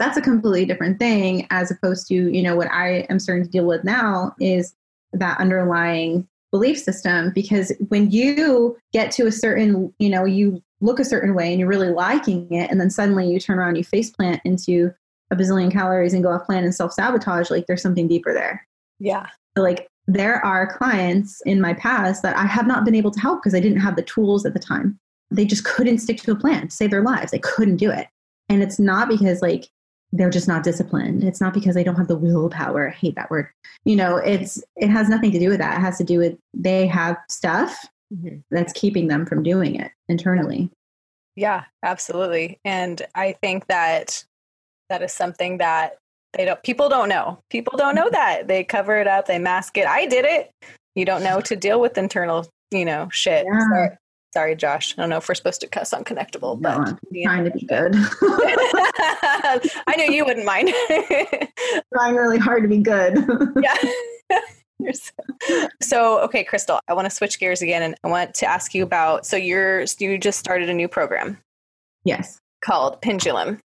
that's 0.00 0.16
a 0.16 0.20
completely 0.20 0.64
different 0.64 0.98
thing 0.98 1.46
as 1.50 1.70
opposed 1.70 2.08
to 2.08 2.14
you 2.14 2.42
know 2.42 2.56
what 2.56 2.68
i 2.72 3.06
am 3.08 3.20
starting 3.20 3.44
to 3.44 3.50
deal 3.50 3.66
with 3.66 3.84
now 3.84 4.34
is 4.40 4.74
that 5.12 5.38
underlying 5.38 6.28
belief 6.50 6.78
system 6.78 7.30
because 7.34 7.72
when 7.88 8.10
you 8.10 8.76
get 8.92 9.10
to 9.12 9.26
a 9.26 9.32
certain 9.32 9.92
you 9.98 10.08
know 10.08 10.24
you 10.24 10.60
look 10.80 10.98
a 10.98 11.04
certain 11.04 11.34
way 11.34 11.50
and 11.50 11.60
you're 11.60 11.68
really 11.68 11.90
liking 11.90 12.52
it 12.52 12.70
and 12.70 12.80
then 12.80 12.90
suddenly 12.90 13.30
you 13.30 13.38
turn 13.38 13.58
around 13.58 13.76
you 13.76 13.84
face 13.84 14.10
plant 14.10 14.40
into 14.44 14.92
a 15.30 15.36
bazillion 15.36 15.70
calories 15.70 16.12
and 16.12 16.24
go 16.24 16.30
off 16.30 16.44
plan 16.44 16.64
and 16.64 16.74
self-sabotage 16.74 17.50
like 17.50 17.66
there's 17.66 17.82
something 17.82 18.08
deeper 18.08 18.34
there. 18.34 18.66
Yeah. 18.98 19.26
So 19.56 19.62
like 19.62 19.86
there 20.06 20.44
are 20.44 20.76
clients 20.76 21.40
in 21.46 21.60
my 21.60 21.74
past 21.74 22.22
that 22.22 22.36
i 22.36 22.46
have 22.46 22.66
not 22.66 22.84
been 22.84 22.96
able 22.96 23.12
to 23.12 23.20
help 23.20 23.40
because 23.40 23.54
i 23.54 23.60
didn't 23.60 23.80
have 23.80 23.96
the 23.96 24.02
tools 24.02 24.44
at 24.44 24.54
the 24.54 24.58
time. 24.58 24.98
They 25.30 25.44
just 25.44 25.64
couldn't 25.64 25.98
stick 25.98 26.20
to 26.22 26.32
a 26.32 26.36
plan 26.36 26.68
to 26.68 26.74
save 26.74 26.90
their 26.90 27.04
lives. 27.04 27.30
They 27.30 27.38
couldn't 27.38 27.76
do 27.76 27.90
it. 27.90 28.08
And 28.48 28.64
it's 28.64 28.80
not 28.80 29.08
because 29.08 29.40
like 29.40 29.68
they're 30.12 30.30
just 30.30 30.48
not 30.48 30.64
disciplined. 30.64 31.22
It's 31.22 31.40
not 31.40 31.54
because 31.54 31.74
they 31.74 31.84
don't 31.84 31.96
have 31.96 32.08
the 32.08 32.16
willpower. 32.16 32.88
I 32.88 32.92
hate 32.92 33.14
that 33.14 33.30
word. 33.30 33.48
You 33.84 33.96
know, 33.96 34.16
it's 34.16 34.62
it 34.76 34.88
has 34.88 35.08
nothing 35.08 35.30
to 35.32 35.38
do 35.38 35.48
with 35.48 35.58
that. 35.58 35.78
It 35.78 35.80
has 35.80 35.98
to 35.98 36.04
do 36.04 36.18
with 36.18 36.36
they 36.52 36.86
have 36.86 37.16
stuff 37.28 37.86
mm-hmm. 38.12 38.38
that's 38.50 38.72
keeping 38.72 39.08
them 39.08 39.26
from 39.26 39.42
doing 39.42 39.76
it 39.76 39.92
internally. 40.08 40.70
Yeah, 41.36 41.64
absolutely. 41.84 42.58
And 42.64 43.00
I 43.14 43.36
think 43.40 43.66
that 43.68 44.24
that 44.88 45.02
is 45.02 45.12
something 45.12 45.58
that 45.58 45.96
they 46.32 46.44
don't 46.44 46.62
people 46.62 46.88
don't 46.88 47.08
know. 47.08 47.38
People 47.50 47.78
don't 47.78 47.94
know 47.94 48.10
that. 48.10 48.48
They 48.48 48.64
cover 48.64 48.98
it 48.98 49.06
up, 49.06 49.26
they 49.26 49.38
mask 49.38 49.78
it. 49.78 49.86
I 49.86 50.06
did 50.06 50.24
it. 50.24 50.50
You 50.94 51.04
don't 51.04 51.22
know 51.22 51.40
to 51.40 51.54
deal 51.54 51.80
with 51.80 51.96
internal, 51.96 52.46
you 52.72 52.84
know, 52.84 53.08
shit. 53.12 53.46
Yeah. 53.50 53.60
So 53.88 53.96
Sorry, 54.32 54.54
Josh. 54.54 54.94
I 54.96 55.02
don't 55.02 55.10
know 55.10 55.16
if 55.16 55.28
we're 55.28 55.34
supposed 55.34 55.60
to 55.62 55.66
cuss 55.66 55.92
on 55.92 56.04
connectable, 56.04 56.60
but 56.60 56.78
no, 57.10 57.22
trying 57.24 57.44
to 57.44 57.50
be 57.50 57.66
good. 57.66 57.94
I 58.22 59.94
know 59.96 60.04
you 60.04 60.24
wouldn't 60.24 60.46
mind. 60.46 60.68
trying 61.94 62.14
really 62.14 62.38
hard 62.38 62.62
to 62.62 62.68
be 62.68 62.78
good. 62.78 63.24
yeah. 63.60 63.74
so 65.82 66.20
okay, 66.20 66.44
Chrystal, 66.44 66.78
I 66.86 66.94
want 66.94 67.06
to 67.06 67.14
switch 67.14 67.40
gears 67.40 67.60
again 67.60 67.82
and 67.82 67.96
I 68.04 68.08
want 68.08 68.34
to 68.34 68.46
ask 68.46 68.72
you 68.72 68.82
about 68.84 69.26
so 69.26 69.36
you're 69.36 69.84
you 69.98 70.16
just 70.16 70.38
started 70.38 70.70
a 70.70 70.74
new 70.74 70.86
program. 70.86 71.38
Yes. 72.04 72.38
Called 72.60 73.02
Pendulum. 73.02 73.58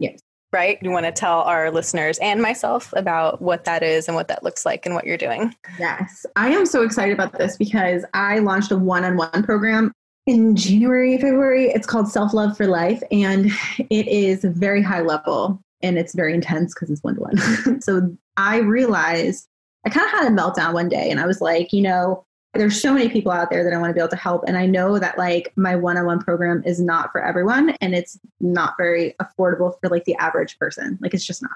Yes. 0.00 0.18
Right? 0.52 0.78
You 0.82 0.90
want 0.90 1.06
to 1.06 1.12
tell 1.12 1.42
our 1.42 1.70
listeners 1.70 2.18
and 2.18 2.42
myself 2.42 2.92
about 2.96 3.40
what 3.40 3.64
that 3.66 3.82
is 3.82 4.08
and 4.08 4.16
what 4.16 4.28
that 4.28 4.42
looks 4.42 4.66
like 4.66 4.84
and 4.84 4.94
what 4.94 5.06
you're 5.06 5.18
doing. 5.18 5.54
Yes. 5.78 6.26
I 6.36 6.48
am 6.48 6.66
so 6.66 6.82
excited 6.82 7.12
about 7.12 7.38
this 7.38 7.56
because 7.56 8.04
I 8.14 8.38
launched 8.38 8.72
a 8.72 8.76
one-on-one 8.76 9.42
program 9.44 9.92
in 10.28 10.54
January, 10.54 11.16
February. 11.16 11.70
It's 11.70 11.86
called 11.86 12.06
Self 12.06 12.34
Love 12.34 12.54
for 12.54 12.66
Life, 12.66 13.02
and 13.10 13.46
it 13.78 14.06
is 14.06 14.44
very 14.44 14.82
high 14.82 15.00
level 15.00 15.58
and 15.80 15.96
it's 15.96 16.14
very 16.14 16.34
intense 16.34 16.74
because 16.74 16.90
it's 16.90 17.02
one 17.02 17.14
to 17.14 17.20
one. 17.22 17.80
So 17.80 18.14
I 18.36 18.58
realized 18.58 19.48
I 19.86 19.90
kind 19.90 20.04
of 20.04 20.12
had 20.12 20.30
a 20.30 20.36
meltdown 20.36 20.74
one 20.74 20.90
day, 20.90 21.10
and 21.10 21.18
I 21.18 21.26
was 21.26 21.40
like, 21.40 21.72
you 21.72 21.80
know, 21.80 22.24
there's 22.52 22.80
so 22.80 22.92
many 22.92 23.08
people 23.08 23.32
out 23.32 23.48
there 23.48 23.64
that 23.64 23.72
I 23.72 23.78
want 23.78 23.88
to 23.88 23.94
be 23.94 24.00
able 24.00 24.10
to 24.10 24.16
help, 24.16 24.44
and 24.46 24.58
I 24.58 24.66
know 24.66 24.98
that 24.98 25.16
like 25.16 25.50
my 25.56 25.74
one 25.74 25.96
on 25.96 26.04
one 26.04 26.20
program 26.20 26.62
is 26.66 26.78
not 26.78 27.10
for 27.10 27.24
everyone, 27.24 27.70
and 27.80 27.94
it's 27.94 28.20
not 28.38 28.74
very 28.76 29.14
affordable 29.22 29.80
for 29.80 29.88
like 29.88 30.04
the 30.04 30.16
average 30.16 30.58
person. 30.58 30.98
Like 31.00 31.14
it's 31.14 31.26
just 31.26 31.42
not 31.42 31.52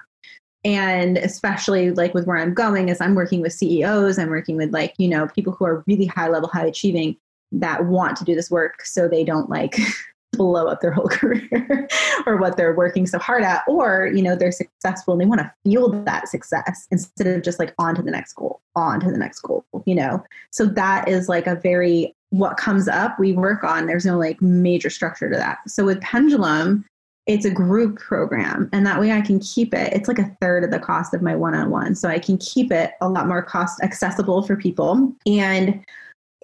and 0.64 1.18
especially 1.18 1.90
like 1.90 2.14
with 2.14 2.24
where 2.24 2.36
i'm 2.36 2.54
going 2.54 2.88
is 2.88 3.00
i'm 3.00 3.16
working 3.16 3.40
with 3.40 3.52
ceos 3.52 4.16
i'm 4.16 4.28
working 4.28 4.56
with 4.56 4.72
like 4.72 4.94
you 4.96 5.08
know 5.08 5.26
people 5.26 5.52
who 5.52 5.64
are 5.64 5.82
really 5.88 6.06
high 6.06 6.28
level 6.28 6.48
high 6.48 6.64
achieving 6.64 7.16
that 7.52 7.86
want 7.86 8.16
to 8.16 8.24
do 8.24 8.34
this 8.34 8.50
work 8.50 8.84
so 8.84 9.08
they 9.08 9.24
don't 9.24 9.48
like 9.50 9.76
blow 10.32 10.66
up 10.66 10.80
their 10.80 10.92
whole 10.92 11.08
career 11.10 11.88
or 12.26 12.36
what 12.38 12.56
they're 12.56 12.74
working 12.74 13.06
so 13.06 13.18
hard 13.18 13.42
at 13.42 13.62
or 13.68 14.10
you 14.14 14.22
know 14.22 14.34
they're 14.34 14.50
successful 14.50 15.12
and 15.12 15.20
they 15.20 15.26
want 15.26 15.40
to 15.40 15.52
feel 15.64 15.90
that 16.04 16.26
success 16.28 16.88
instead 16.90 17.26
of 17.26 17.42
just 17.42 17.58
like 17.58 17.74
on 17.78 17.94
to 17.94 18.02
the 18.02 18.10
next 18.10 18.32
goal 18.32 18.60
on 18.74 18.98
to 18.98 19.10
the 19.10 19.18
next 19.18 19.40
goal 19.40 19.64
you 19.86 19.94
know? 19.94 20.24
So 20.50 20.66
that 20.66 21.08
is 21.08 21.28
like 21.28 21.46
a 21.46 21.56
very 21.56 22.14
what 22.30 22.56
comes 22.56 22.88
up 22.88 23.18
we 23.18 23.32
work 23.32 23.62
on. 23.62 23.86
There's 23.86 24.06
no 24.06 24.18
like 24.18 24.40
major 24.40 24.88
structure 24.88 25.28
to 25.28 25.36
that. 25.36 25.58
So 25.68 25.84
with 25.84 26.00
pendulum 26.00 26.84
it's 27.26 27.44
a 27.44 27.50
group 27.50 28.00
program 28.00 28.68
and 28.72 28.84
that 28.84 28.98
way 28.98 29.12
i 29.12 29.20
can 29.20 29.38
keep 29.38 29.72
it. 29.72 29.92
It's 29.92 30.08
like 30.08 30.18
a 30.18 30.36
third 30.40 30.64
of 30.64 30.72
the 30.72 30.80
cost 30.80 31.14
of 31.14 31.22
my 31.22 31.36
one-on-one 31.36 31.94
so 31.94 32.08
i 32.08 32.18
can 32.18 32.36
keep 32.38 32.72
it 32.72 32.92
a 33.00 33.08
lot 33.08 33.28
more 33.28 33.42
cost 33.42 33.80
accessible 33.82 34.42
for 34.42 34.56
people. 34.56 35.12
And 35.24 35.84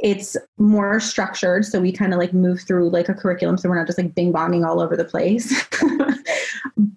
it's 0.01 0.37
more 0.59 1.01
structured. 1.01 1.65
So 1.65 1.81
we 1.81 1.93
kind 1.93 2.13
of 2.13 2.19
like 2.19 2.33
move 2.33 2.61
through 2.61 2.91
like 2.91 3.09
a 3.09 3.15
curriculum 3.15 3.59
so 3.59 3.69
we're 3.69 3.79
not 3.79 3.87
just 3.87 3.99
like 3.99 4.15
bing 4.15 4.33
bonging 4.33 4.67
all 4.67 4.81
over 4.81 4.97
the 4.97 5.05
place. 5.05 5.67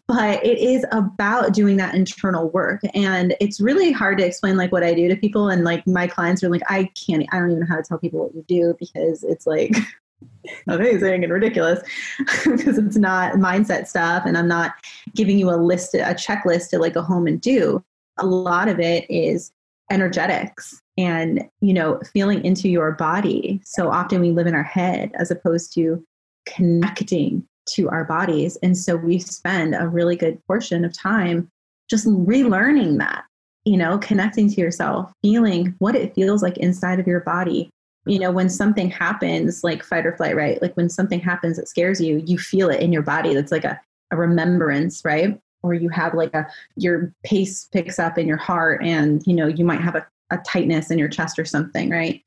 But 0.07 0.45
it 0.45 0.57
is 0.57 0.85
about 0.91 1.53
doing 1.53 1.77
that 1.77 1.95
internal 1.95 2.49
work 2.49 2.81
and 2.93 3.33
it's 3.39 3.61
really 3.61 3.93
hard 3.93 4.17
to 4.17 4.25
explain 4.25 4.57
like 4.57 4.69
what 4.73 4.83
i 4.83 4.93
do 4.93 5.07
to 5.07 5.15
people 5.15 5.47
and 5.47 5.63
like 5.63 5.87
my 5.87 6.05
clients 6.05 6.43
are 6.43 6.49
like 6.49 6.61
i 6.67 6.89
can't 7.07 7.25
i 7.31 7.39
don't 7.39 7.51
even 7.51 7.61
know 7.61 7.65
how 7.69 7.77
to 7.77 7.83
tell 7.83 7.97
people 7.97 8.19
what 8.19 8.35
you 8.35 8.43
do 8.45 8.75
because 8.77 9.23
it's 9.23 9.47
like 9.47 9.73
amazing 10.67 11.23
and 11.23 11.31
ridiculous. 11.31 11.81
Because 12.45 12.77
it's 12.77 12.97
not 12.97 13.35
mindset 13.35 13.87
stuff 13.87 14.23
and 14.25 14.37
i'm 14.37 14.49
not 14.49 14.73
giving 15.15 15.39
you 15.39 15.49
a 15.49 15.55
list 15.55 15.93
a 15.93 15.99
checklist 16.13 16.69
to 16.71 16.79
like 16.79 16.93
go 16.93 17.01
home 17.01 17.25
and 17.25 17.39
do. 17.39 17.81
A 18.17 18.25
lot 18.25 18.67
of 18.67 18.81
it 18.81 19.09
is 19.09 19.53
energetics 19.89 20.80
and 20.97 21.43
you 21.61 21.73
know 21.73 21.99
feeling 22.13 22.43
into 22.43 22.69
your 22.69 22.91
body. 22.91 23.61
So 23.63 23.89
often 23.89 24.21
we 24.21 24.31
live 24.31 24.47
in 24.47 24.55
our 24.55 24.63
head 24.63 25.11
as 25.15 25.31
opposed 25.31 25.73
to 25.75 26.03
connecting 26.45 27.47
to 27.67 27.89
our 27.89 28.03
bodies. 28.03 28.57
And 28.63 28.77
so 28.77 28.95
we 28.95 29.19
spend 29.19 29.75
a 29.75 29.87
really 29.87 30.15
good 30.15 30.43
portion 30.47 30.83
of 30.83 30.97
time 30.97 31.49
just 31.89 32.07
relearning 32.07 32.97
that 32.99 33.25
you 33.65 33.77
know 33.77 33.97
connecting 33.99 34.49
to 34.49 34.61
yourself 34.61 35.11
feeling 35.21 35.75
what 35.79 35.95
it 35.95 36.15
feels 36.15 36.41
like 36.41 36.57
inside 36.57 36.99
of 36.99 37.07
your 37.07 37.21
body. 37.21 37.69
You 38.05 38.19
know 38.19 38.31
when 38.31 38.49
something 38.49 38.89
happens 38.89 39.63
like 39.63 39.83
fight 39.83 40.05
or 40.05 40.15
flight 40.15 40.35
right? 40.35 40.61
Like 40.61 40.75
when 40.75 40.89
something 40.89 41.19
happens 41.19 41.57
that 41.57 41.69
scares 41.69 42.01
you 42.01 42.23
you 42.25 42.37
feel 42.37 42.69
it 42.69 42.81
in 42.81 42.91
your 42.91 43.03
body. 43.03 43.33
That's 43.33 43.51
like 43.51 43.65
a, 43.65 43.79
a 44.11 44.17
remembrance 44.17 45.05
right? 45.05 45.39
Or 45.63 45.75
you 45.75 45.89
have 45.89 46.15
like 46.15 46.33
a 46.33 46.47
your 46.75 47.13
pace 47.23 47.65
picks 47.65 47.99
up 47.99 48.17
in 48.17 48.27
your 48.27 48.37
heart 48.37 48.83
and 48.83 49.21
you 49.27 49.35
know 49.35 49.47
you 49.47 49.63
might 49.63 49.81
have 49.81 49.95
a 49.95 50.07
a 50.31 50.37
tightness 50.45 50.91
in 50.91 50.97
your 50.99 51.09
chest 51.09 51.37
or 51.37 51.45
something, 51.45 51.89
right? 51.89 52.21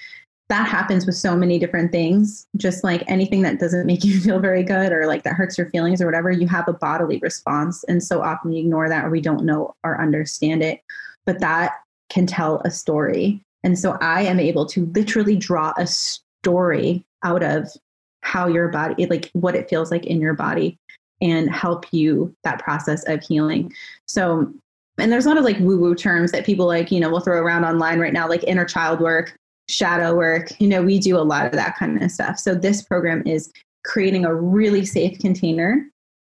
That 0.50 0.68
happens 0.68 1.06
with 1.06 1.16
so 1.16 1.34
many 1.36 1.58
different 1.58 1.90
things. 1.90 2.46
Just 2.56 2.84
like 2.84 3.02
anything 3.08 3.42
that 3.42 3.58
doesn't 3.58 3.86
make 3.86 4.04
you 4.04 4.20
feel 4.20 4.38
very 4.38 4.62
good 4.62 4.92
or 4.92 5.06
like 5.06 5.22
that 5.24 5.34
hurts 5.34 5.58
your 5.58 5.70
feelings 5.70 6.00
or 6.00 6.06
whatever, 6.06 6.30
you 6.30 6.46
have 6.48 6.68
a 6.68 6.72
bodily 6.72 7.18
response. 7.18 7.84
And 7.84 8.02
so 8.02 8.22
often 8.22 8.50
we 8.50 8.58
ignore 8.58 8.88
that 8.88 9.04
or 9.04 9.10
we 9.10 9.20
don't 9.20 9.44
know 9.44 9.74
or 9.82 10.00
understand 10.00 10.62
it. 10.62 10.80
But 11.24 11.40
that 11.40 11.72
can 12.10 12.26
tell 12.26 12.60
a 12.64 12.70
story. 12.70 13.42
And 13.62 13.78
so 13.78 13.96
I 14.00 14.22
am 14.22 14.38
able 14.38 14.66
to 14.66 14.86
literally 14.94 15.36
draw 15.36 15.72
a 15.78 15.86
story 15.86 17.04
out 17.22 17.42
of 17.42 17.68
how 18.20 18.46
your 18.46 18.68
body, 18.68 19.06
like 19.06 19.30
what 19.32 19.54
it 19.54 19.68
feels 19.68 19.90
like 19.90 20.06
in 20.06 20.20
your 20.20 20.34
body 20.34 20.78
and 21.20 21.50
help 21.50 21.86
you 21.92 22.34
that 22.44 22.58
process 22.58 23.02
of 23.08 23.22
healing. 23.22 23.72
So, 24.06 24.52
and 24.98 25.10
there's 25.10 25.26
a 25.26 25.28
lot 25.28 25.38
of 25.38 25.44
like 25.44 25.58
woo 25.58 25.78
woo 25.78 25.94
terms 25.94 26.32
that 26.32 26.46
people 26.46 26.66
like, 26.66 26.90
you 26.90 27.00
know, 27.00 27.10
will 27.10 27.20
throw 27.20 27.40
around 27.40 27.64
online 27.64 27.98
right 27.98 28.12
now, 28.12 28.28
like 28.28 28.44
inner 28.44 28.64
child 28.64 29.00
work, 29.00 29.36
shadow 29.68 30.14
work. 30.14 30.58
You 30.60 30.68
know, 30.68 30.82
we 30.82 30.98
do 30.98 31.16
a 31.16 31.20
lot 31.20 31.46
of 31.46 31.52
that 31.52 31.76
kind 31.76 32.02
of 32.02 32.10
stuff. 32.10 32.38
So, 32.38 32.54
this 32.54 32.82
program 32.82 33.22
is 33.26 33.52
creating 33.84 34.24
a 34.24 34.34
really 34.34 34.84
safe 34.84 35.18
container. 35.18 35.86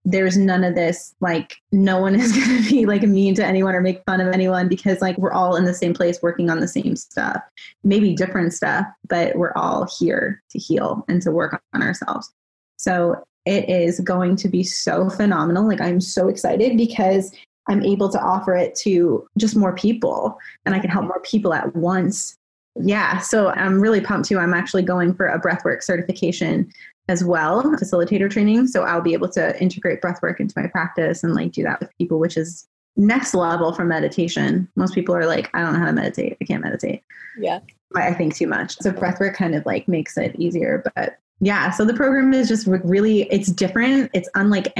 There's 0.05 0.37
none 0.37 0.65
of 0.65 0.75
this, 0.75 1.15
like, 1.21 1.55
no 1.71 1.99
one 1.99 2.15
is 2.19 2.33
going 2.33 2.63
to 2.63 2.69
be 2.69 2.85
like 2.85 3.03
mean 3.03 3.35
to 3.35 3.45
anyone 3.45 3.75
or 3.75 3.81
make 3.81 4.03
fun 4.05 4.21
of 4.21 4.33
anyone 4.33 4.67
because, 4.67 5.01
like, 5.01 5.17
we're 5.17 5.33
all 5.33 5.55
in 5.55 5.65
the 5.65 5.73
same 5.73 5.93
place 5.93 6.21
working 6.21 6.49
on 6.49 6.59
the 6.59 6.67
same 6.67 6.95
stuff, 6.95 7.41
maybe 7.83 8.13
different 8.13 8.53
stuff, 8.53 8.85
but 9.07 9.35
we're 9.35 9.53
all 9.55 9.87
here 9.99 10.41
to 10.51 10.59
heal 10.59 11.05
and 11.07 11.21
to 11.21 11.31
work 11.31 11.61
on 11.73 11.81
ourselves. 11.81 12.31
So, 12.77 13.23
it 13.45 13.67
is 13.67 13.99
going 13.99 14.37
to 14.37 14.47
be 14.47 14.63
so 14.63 15.09
phenomenal. 15.09 15.67
Like, 15.67 15.81
I'm 15.81 15.99
so 15.99 16.29
excited 16.29 16.77
because 16.77 17.33
I'm 17.67 17.83
able 17.83 18.09
to 18.09 18.19
offer 18.19 18.55
it 18.55 18.75
to 18.83 19.27
just 19.37 19.55
more 19.55 19.73
people 19.73 20.37
and 20.65 20.75
I 20.75 20.79
can 20.79 20.89
help 20.89 21.03
mm-hmm. 21.03 21.09
more 21.09 21.21
people 21.21 21.53
at 21.53 21.75
once. 21.75 22.37
Yeah, 22.75 23.19
so 23.19 23.49
I'm 23.49 23.79
really 23.79 24.01
pumped 24.01 24.29
too. 24.29 24.39
I'm 24.39 24.53
actually 24.53 24.83
going 24.83 25.13
for 25.13 25.27
a 25.27 25.39
breathwork 25.39 25.83
certification 25.83 26.71
as 27.07 27.23
well, 27.23 27.63
facilitator 27.63 28.29
training. 28.29 28.67
So 28.67 28.83
I'll 28.83 29.01
be 29.01 29.13
able 29.13 29.29
to 29.29 29.59
integrate 29.61 30.01
breathwork 30.01 30.39
into 30.39 30.59
my 30.59 30.67
practice 30.67 31.23
and 31.23 31.35
like 31.35 31.51
do 31.51 31.63
that 31.63 31.79
with 31.79 31.89
people, 31.97 32.19
which 32.19 32.37
is 32.37 32.67
next 32.95 33.33
level 33.33 33.73
from 33.73 33.89
meditation. 33.89 34.67
Most 34.75 34.93
people 34.95 35.15
are 35.15 35.25
like, 35.25 35.49
I 35.53 35.61
don't 35.61 35.73
know 35.73 35.79
how 35.79 35.85
to 35.85 35.93
meditate. 35.93 36.37
I 36.41 36.45
can't 36.45 36.63
meditate. 36.63 37.03
Yeah. 37.37 37.59
I 37.95 38.13
think 38.13 38.35
too 38.35 38.47
much. 38.47 38.77
So 38.79 38.91
breathwork 38.91 39.35
kind 39.35 39.53
of 39.53 39.65
like 39.65 39.87
makes 39.87 40.17
it 40.17 40.35
easier. 40.37 40.83
But 40.95 41.19
yeah, 41.39 41.71
so 41.71 41.85
the 41.85 41.93
program 41.93 42.33
is 42.33 42.47
just 42.47 42.65
really, 42.67 43.23
it's 43.23 43.51
different. 43.51 44.09
It's 44.13 44.29
unlike 44.35 44.71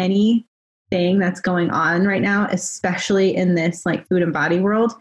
anything 0.93 1.19
that's 1.19 1.39
going 1.39 1.69
on 1.71 2.05
right 2.05 2.21
now, 2.21 2.47
especially 2.51 3.35
in 3.35 3.55
this 3.55 3.85
like 3.85 4.07
food 4.07 4.21
and 4.21 4.33
body 4.33 4.59
world 4.59 4.93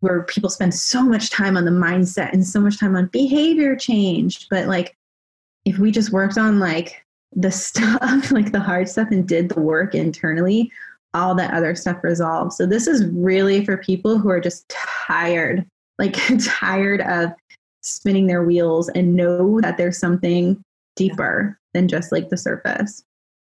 where 0.00 0.22
people 0.24 0.50
spend 0.50 0.72
so 0.72 1.02
much 1.02 1.30
time 1.30 1.56
on 1.56 1.64
the 1.64 1.70
mindset 1.70 2.32
and 2.32 2.46
so 2.46 2.60
much 2.60 2.78
time 2.78 2.94
on 2.94 3.06
behavior 3.06 3.74
change. 3.74 4.48
But 4.48 4.68
like, 4.68 4.94
if 5.64 5.78
we 5.78 5.90
just 5.90 6.12
worked 6.12 6.38
on 6.38 6.60
like 6.60 7.04
the 7.34 7.50
stuff, 7.50 8.30
like 8.30 8.52
the 8.52 8.60
hard 8.60 8.88
stuff, 8.88 9.08
and 9.10 9.26
did 9.26 9.48
the 9.48 9.60
work 9.60 9.94
internally, 9.94 10.70
all 11.14 11.34
that 11.34 11.52
other 11.52 11.74
stuff 11.74 11.98
resolves. 12.02 12.56
So 12.56 12.66
this 12.66 12.86
is 12.86 13.06
really 13.06 13.64
for 13.64 13.76
people 13.78 14.18
who 14.18 14.28
are 14.28 14.40
just 14.40 14.68
tired, 14.68 15.66
like 15.98 16.16
tired 16.44 17.00
of 17.00 17.32
spinning 17.80 18.26
their 18.26 18.44
wheels 18.44 18.88
and 18.90 19.16
know 19.16 19.60
that 19.62 19.78
there's 19.78 19.98
something 19.98 20.62
deeper 20.94 21.58
than 21.74 21.88
just 21.88 22.12
like 22.12 22.28
the 22.28 22.36
surface. 22.36 23.02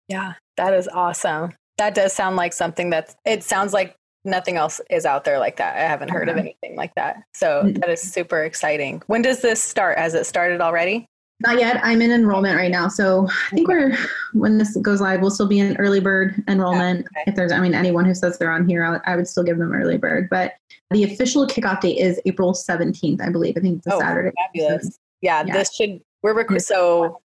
Yeah, 0.09 0.35
that 0.57 0.75
is 0.75 0.89
awesome. 0.89 1.53
That 1.79 1.95
does 1.95 2.13
sound 2.13 2.37
like 2.37 2.53
something 2.53 2.91
that's, 2.91 3.15
it 3.25 3.43
sounds 3.43 3.73
like 3.73 3.97
nothing 4.25 4.57
else 4.57 4.81
is 4.91 5.05
out 5.07 5.25
there 5.25 5.39
like 5.39 5.57
that. 5.57 5.77
I 5.77 5.81
haven't 5.83 6.09
heard 6.11 6.29
of 6.29 6.37
anything 6.37 6.75
like 6.77 6.95
that. 6.97 7.23
So 7.35 7.63
Mm-hmm. 7.65 7.81
that 7.81 7.91
is 7.91 8.01
super 8.01 8.43
exciting. 8.45 9.03
When 9.07 9.23
does 9.23 9.43
this 9.43 9.63
start? 9.63 9.99
Has 9.99 10.15
it 10.15 10.27
started 10.27 10.61
already? 10.61 11.07
Not 11.41 11.59
yet. 11.61 11.79
I'm 11.85 12.01
in 12.01 12.11
enrollment 12.13 12.57
right 12.57 12.71
now. 12.71 12.89
So 12.89 13.29
I 13.29 13.55
think 13.55 13.69
we're, 13.69 13.95
when 14.33 14.57
this 14.57 14.75
goes 14.79 15.03
live, 15.03 15.21
we'll 15.21 15.31
still 15.31 15.47
be 15.47 15.59
in 15.59 15.77
early 15.77 16.01
bird 16.01 16.43
enrollment. 16.49 17.01
okay. 17.01 17.25
If 17.27 17.35
there's, 17.35 17.53
I 17.53 17.61
mean, 17.61 17.75
anyone 17.75 18.07
who 18.07 18.15
says 18.15 18.39
they're 18.39 18.51
on 18.51 18.67
here, 18.67 18.83
I 18.85 18.91
would, 18.93 19.01
I 19.05 19.17
would 19.17 19.29
still 19.29 19.43
give 19.45 19.59
them 19.59 19.71
early 19.75 19.99
bird. 19.99 20.29
But 20.31 20.55
the 20.93 21.05
official 21.05 21.47
kickoff 21.47 21.83
date 21.83 21.99
is 21.99 22.19
April 22.25 22.55
17th, 22.55 23.21
I 23.21 23.29
believe. 23.29 23.55
I 23.59 23.61
think 23.61 23.79
it's 23.79 23.87
a 23.87 23.95
Oh, 23.97 24.01
Saturday. 24.01 24.33
Fabulous. 24.47 24.99
Yeah, 25.21 25.45
Yeah. 25.47 25.53
this 25.53 25.75
should, 25.75 26.01
we're, 26.23 26.33
rec- 26.35 26.59
so 26.61 27.21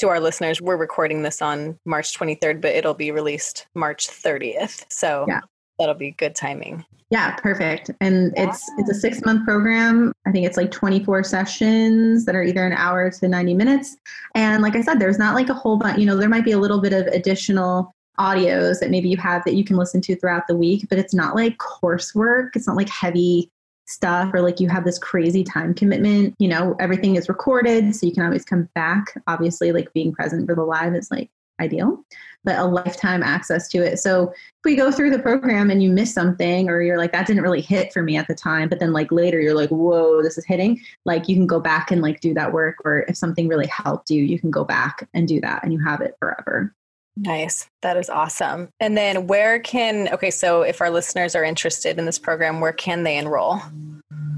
to 0.00 0.08
our 0.08 0.18
listeners, 0.18 0.62
we're 0.62 0.76
recording 0.78 1.22
this 1.22 1.42
on 1.42 1.78
March 1.84 2.18
23rd, 2.18 2.60
but 2.62 2.74
it'll 2.74 2.94
be 2.94 3.10
released 3.10 3.66
March 3.74 4.08
30th. 4.08 4.86
So 4.90 5.26
Yeah. 5.28 5.40
that'll 5.78 5.94
be 5.94 6.12
good 6.12 6.34
timing. 6.34 6.84
Yeah, 7.10 7.34
perfect. 7.36 7.90
And 8.00 8.32
it's 8.36 8.70
it's 8.78 8.88
a 8.88 8.94
six 8.94 9.20
month 9.24 9.44
program. 9.44 10.12
I 10.26 10.30
think 10.30 10.46
it's 10.46 10.56
like 10.56 10.70
24 10.70 11.24
sessions 11.24 12.24
that 12.24 12.34
are 12.36 12.42
either 12.42 12.64
an 12.64 12.72
hour 12.72 13.10
to 13.10 13.28
90 13.28 13.52
minutes. 13.54 13.96
And 14.34 14.62
like 14.62 14.76
I 14.76 14.80
said, 14.80 15.00
there's 15.00 15.18
not 15.18 15.34
like 15.34 15.48
a 15.48 15.54
whole 15.54 15.76
bunch, 15.76 15.98
you 15.98 16.06
know, 16.06 16.16
there 16.16 16.28
might 16.28 16.44
be 16.44 16.52
a 16.52 16.58
little 16.58 16.80
bit 16.80 16.92
of 16.92 17.06
additional 17.08 17.92
audios 18.18 18.78
that 18.80 18.90
maybe 18.90 19.08
you 19.08 19.16
have 19.16 19.44
that 19.44 19.54
you 19.54 19.64
can 19.64 19.76
listen 19.76 20.00
to 20.02 20.14
throughout 20.16 20.46
the 20.46 20.56
week, 20.56 20.86
but 20.88 20.98
it's 20.98 21.14
not 21.14 21.34
like 21.34 21.58
coursework. 21.58 22.50
It's 22.54 22.66
not 22.66 22.76
like 22.76 22.88
heavy 22.88 23.50
stuff 23.90 24.30
or 24.32 24.40
like 24.40 24.60
you 24.60 24.68
have 24.68 24.84
this 24.84 24.98
crazy 24.98 25.44
time 25.44 25.74
commitment. 25.74 26.34
You 26.38 26.48
know, 26.48 26.76
everything 26.80 27.16
is 27.16 27.28
recorded, 27.28 27.94
so 27.94 28.06
you 28.06 28.12
can 28.12 28.24
always 28.24 28.44
come 28.44 28.68
back. 28.74 29.20
Obviously, 29.26 29.72
like 29.72 29.92
being 29.92 30.12
present 30.12 30.46
for 30.46 30.54
the 30.54 30.62
live 30.62 30.94
is 30.94 31.10
like 31.10 31.30
ideal, 31.60 32.02
but 32.44 32.58
a 32.58 32.64
lifetime 32.64 33.22
access 33.22 33.68
to 33.68 33.78
it. 33.78 33.98
So 33.98 34.32
if 34.60 34.64
we 34.64 34.76
go 34.76 34.90
through 34.90 35.10
the 35.10 35.18
program 35.18 35.70
and 35.70 35.82
you 35.82 35.90
miss 35.90 36.12
something 36.12 36.68
or 36.68 36.82
you're 36.82 36.98
like 36.98 37.12
that 37.12 37.26
didn't 37.26 37.42
really 37.42 37.60
hit 37.60 37.92
for 37.92 38.02
me 38.02 38.16
at 38.16 38.28
the 38.28 38.34
time 38.34 38.68
but 38.68 38.78
then 38.78 38.92
like 38.92 39.10
later 39.10 39.40
you're 39.40 39.54
like 39.54 39.70
whoa 39.70 40.22
this 40.22 40.36
is 40.36 40.44
hitting 40.44 40.78
like 41.06 41.28
you 41.28 41.34
can 41.34 41.46
go 41.46 41.58
back 41.58 41.90
and 41.90 42.02
like 42.02 42.20
do 42.20 42.34
that 42.34 42.52
work 42.52 42.76
or 42.84 43.06
if 43.08 43.16
something 43.16 43.48
really 43.48 43.66
helped 43.68 44.10
you 44.10 44.22
you 44.22 44.38
can 44.38 44.50
go 44.50 44.62
back 44.62 45.08
and 45.14 45.26
do 45.26 45.40
that 45.40 45.62
and 45.62 45.72
you 45.72 45.78
have 45.82 46.02
it 46.02 46.14
forever 46.18 46.74
Nice. 47.16 47.68
That 47.82 47.96
is 47.96 48.08
awesome. 48.08 48.70
And 48.80 48.96
then 48.96 49.26
where 49.26 49.58
can, 49.60 50.08
okay, 50.08 50.30
so 50.30 50.62
if 50.62 50.80
our 50.80 50.90
listeners 50.90 51.34
are 51.34 51.44
interested 51.44 51.98
in 51.98 52.06
this 52.06 52.18
program, 52.18 52.60
where 52.60 52.72
can 52.72 53.02
they 53.02 53.18
enroll? 53.18 53.60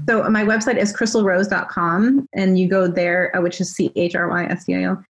so 0.07 0.29
my 0.29 0.43
website 0.43 0.77
is 0.77 0.93
chrystalrose.com 0.93 2.27
and 2.33 2.59
you 2.59 2.67
go 2.67 2.87
there 2.87 3.35
uh, 3.35 3.41
which 3.41 3.61
is 3.61 3.73
c-h-r-y-s-t-i-o 3.75 5.03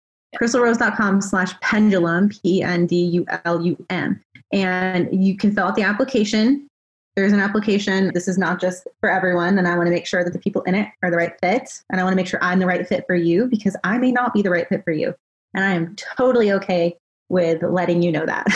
chrystalrose.com 0.40 1.20
slash 1.20 1.58
pendulum 1.60 2.28
p-e-n-d-u-l-u-m 2.28 4.20
and 4.52 5.24
you 5.24 5.36
can 5.36 5.54
fill 5.54 5.66
out 5.66 5.76
the 5.76 5.82
application 5.82 6.66
there's 7.16 7.32
an 7.32 7.40
application 7.40 8.10
this 8.14 8.28
is 8.28 8.38
not 8.38 8.60
just 8.60 8.86
for 9.00 9.10
everyone 9.10 9.58
and 9.58 9.66
i 9.68 9.76
want 9.76 9.86
to 9.86 9.92
make 9.92 10.06
sure 10.06 10.24
that 10.24 10.32
the 10.32 10.38
people 10.38 10.62
in 10.62 10.74
it 10.74 10.88
are 11.02 11.10
the 11.10 11.16
right 11.16 11.34
fit 11.40 11.82
and 11.90 12.00
i 12.00 12.04
want 12.04 12.12
to 12.12 12.16
make 12.16 12.26
sure 12.26 12.42
i'm 12.42 12.58
the 12.58 12.66
right 12.66 12.86
fit 12.86 13.04
for 13.06 13.14
you 13.14 13.46
because 13.46 13.76
i 13.84 13.98
may 13.98 14.12
not 14.12 14.32
be 14.32 14.42
the 14.42 14.50
right 14.50 14.68
fit 14.68 14.84
for 14.84 14.92
you 14.92 15.14
and 15.54 15.64
i 15.64 15.72
am 15.72 15.94
totally 15.96 16.52
okay 16.52 16.96
with 17.30 17.62
letting 17.62 18.02
you 18.02 18.12
know 18.12 18.26
that 18.26 18.46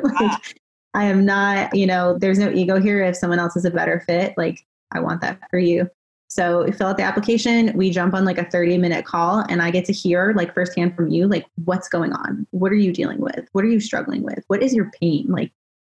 like 0.02 0.56
i 0.94 1.04
am 1.04 1.24
not 1.24 1.74
you 1.74 1.86
know 1.86 2.16
there's 2.18 2.38
no 2.38 2.50
ego 2.50 2.80
here 2.80 3.02
if 3.02 3.16
someone 3.16 3.38
else 3.38 3.56
is 3.56 3.64
a 3.64 3.70
better 3.70 4.00
fit 4.06 4.34
like 4.36 4.64
i 4.92 5.00
want 5.00 5.20
that 5.20 5.40
for 5.50 5.58
you 5.58 5.88
so 6.30 6.70
fill 6.70 6.86
out 6.86 6.96
the 6.96 7.02
application, 7.02 7.72
we 7.76 7.90
jump 7.90 8.14
on 8.14 8.24
like 8.24 8.38
a 8.38 8.48
30 8.48 8.78
minute 8.78 9.04
call 9.04 9.44
and 9.48 9.60
I 9.60 9.72
get 9.72 9.84
to 9.86 9.92
hear 9.92 10.32
like 10.36 10.54
firsthand 10.54 10.94
from 10.94 11.08
you, 11.08 11.26
like 11.26 11.44
what's 11.64 11.88
going 11.88 12.12
on? 12.12 12.46
What 12.52 12.70
are 12.70 12.76
you 12.76 12.92
dealing 12.92 13.20
with? 13.20 13.48
What 13.50 13.64
are 13.64 13.68
you 13.68 13.80
struggling 13.80 14.22
with? 14.22 14.44
What 14.46 14.62
is 14.62 14.72
your 14.72 14.92
pain? 15.00 15.26
Like, 15.28 15.50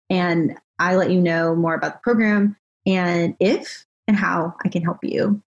and 0.10 0.58
I 0.80 0.96
let 0.96 1.12
you 1.12 1.20
know 1.20 1.54
more 1.54 1.76
about 1.76 1.96
the 1.96 2.00
program 2.00 2.56
and 2.86 3.36
if 3.42 3.86
and 4.08 4.16
how 4.16 4.56
I 4.64 4.70
can 4.70 4.84
help 4.84 5.00
you. 5.04 5.42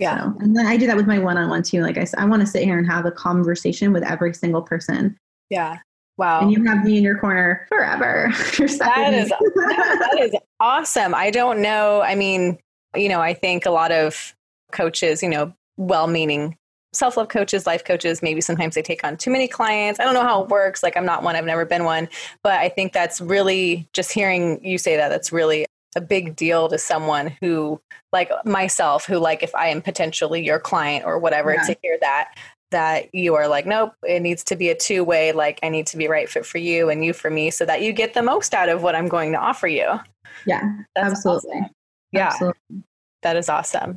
Yeah. 0.00 0.24
So, 0.24 0.34
and 0.40 0.56
then 0.56 0.66
I 0.66 0.76
do 0.76 0.88
that 0.88 0.96
with 0.96 1.06
my 1.06 1.20
one 1.20 1.38
on 1.38 1.48
one 1.48 1.62
too. 1.62 1.82
Like 1.82 1.96
I 1.96 2.02
said, 2.02 2.18
I 2.18 2.24
want 2.24 2.40
to 2.40 2.46
sit 2.46 2.64
here 2.64 2.76
and 2.76 2.90
have 2.90 3.06
a 3.06 3.12
conversation 3.12 3.92
with 3.92 4.02
every 4.02 4.34
single 4.34 4.62
person. 4.62 5.16
Yeah. 5.48 5.78
Wow. 6.16 6.42
And 6.42 6.52
you 6.52 6.64
have 6.64 6.84
me 6.84 6.96
in 6.98 7.02
your 7.04 7.18
corner 7.18 7.66
forever. 7.68 8.30
That 8.58 9.12
is 9.14 9.28
that 9.30 10.18
is 10.20 10.34
awesome. 10.60 11.14
I 11.14 11.30
don't 11.30 11.60
know. 11.60 12.02
I 12.02 12.14
mean, 12.14 12.58
you 12.94 13.08
know, 13.08 13.20
I 13.20 13.34
think 13.34 13.66
a 13.66 13.70
lot 13.70 13.90
of 13.92 14.34
coaches, 14.72 15.22
you 15.22 15.28
know, 15.28 15.52
well 15.76 16.06
meaning 16.06 16.56
self 16.92 17.16
love 17.16 17.28
coaches, 17.28 17.66
life 17.66 17.84
coaches, 17.84 18.22
maybe 18.22 18.40
sometimes 18.40 18.76
they 18.76 18.82
take 18.82 19.02
on 19.02 19.16
too 19.16 19.30
many 19.30 19.48
clients. 19.48 19.98
I 19.98 20.04
don't 20.04 20.14
know 20.14 20.22
how 20.22 20.44
it 20.44 20.48
works. 20.48 20.82
Like, 20.84 20.96
I'm 20.96 21.04
not 21.04 21.24
one, 21.24 21.34
I've 21.34 21.44
never 21.44 21.64
been 21.64 21.82
one. 21.84 22.08
But 22.44 22.60
I 22.60 22.68
think 22.68 22.92
that's 22.92 23.20
really 23.20 23.88
just 23.92 24.12
hearing 24.12 24.64
you 24.64 24.78
say 24.78 24.94
that, 24.96 25.08
that's 25.08 25.32
really 25.32 25.66
a 25.96 26.00
big 26.00 26.36
deal 26.36 26.68
to 26.68 26.78
someone 26.78 27.36
who, 27.40 27.80
like 28.12 28.30
myself, 28.44 29.06
who, 29.06 29.18
like, 29.18 29.42
if 29.42 29.52
I 29.56 29.68
am 29.68 29.82
potentially 29.82 30.44
your 30.44 30.60
client 30.60 31.04
or 31.04 31.18
whatever, 31.18 31.54
Yeah. 31.54 31.62
to 31.62 31.76
hear 31.82 31.98
that. 32.00 32.32
That 32.70 33.14
you 33.14 33.34
are 33.34 33.46
like, 33.46 33.66
nope, 33.66 33.92
it 34.02 34.20
needs 34.20 34.42
to 34.44 34.56
be 34.56 34.70
a 34.70 34.74
two 34.74 35.04
way. 35.04 35.32
Like, 35.32 35.60
I 35.62 35.68
need 35.68 35.86
to 35.88 35.96
be 35.96 36.08
right 36.08 36.28
fit 36.28 36.44
for 36.44 36.58
you 36.58 36.90
and 36.90 37.04
you 37.04 37.12
for 37.12 37.30
me 37.30 37.50
so 37.50 37.64
that 37.64 37.82
you 37.82 37.92
get 37.92 38.14
the 38.14 38.22
most 38.22 38.52
out 38.54 38.68
of 38.68 38.82
what 38.82 38.96
I'm 38.96 39.08
going 39.08 39.32
to 39.32 39.38
offer 39.38 39.68
you. 39.68 40.00
yeah, 40.46 40.62
That's 40.96 41.10
absolutely. 41.12 41.50
awesome. 41.60 41.70
Yeah, 42.12 42.26
Absolutely. 42.28 42.82
that 43.22 43.36
is 43.36 43.48
awesome. 43.48 43.96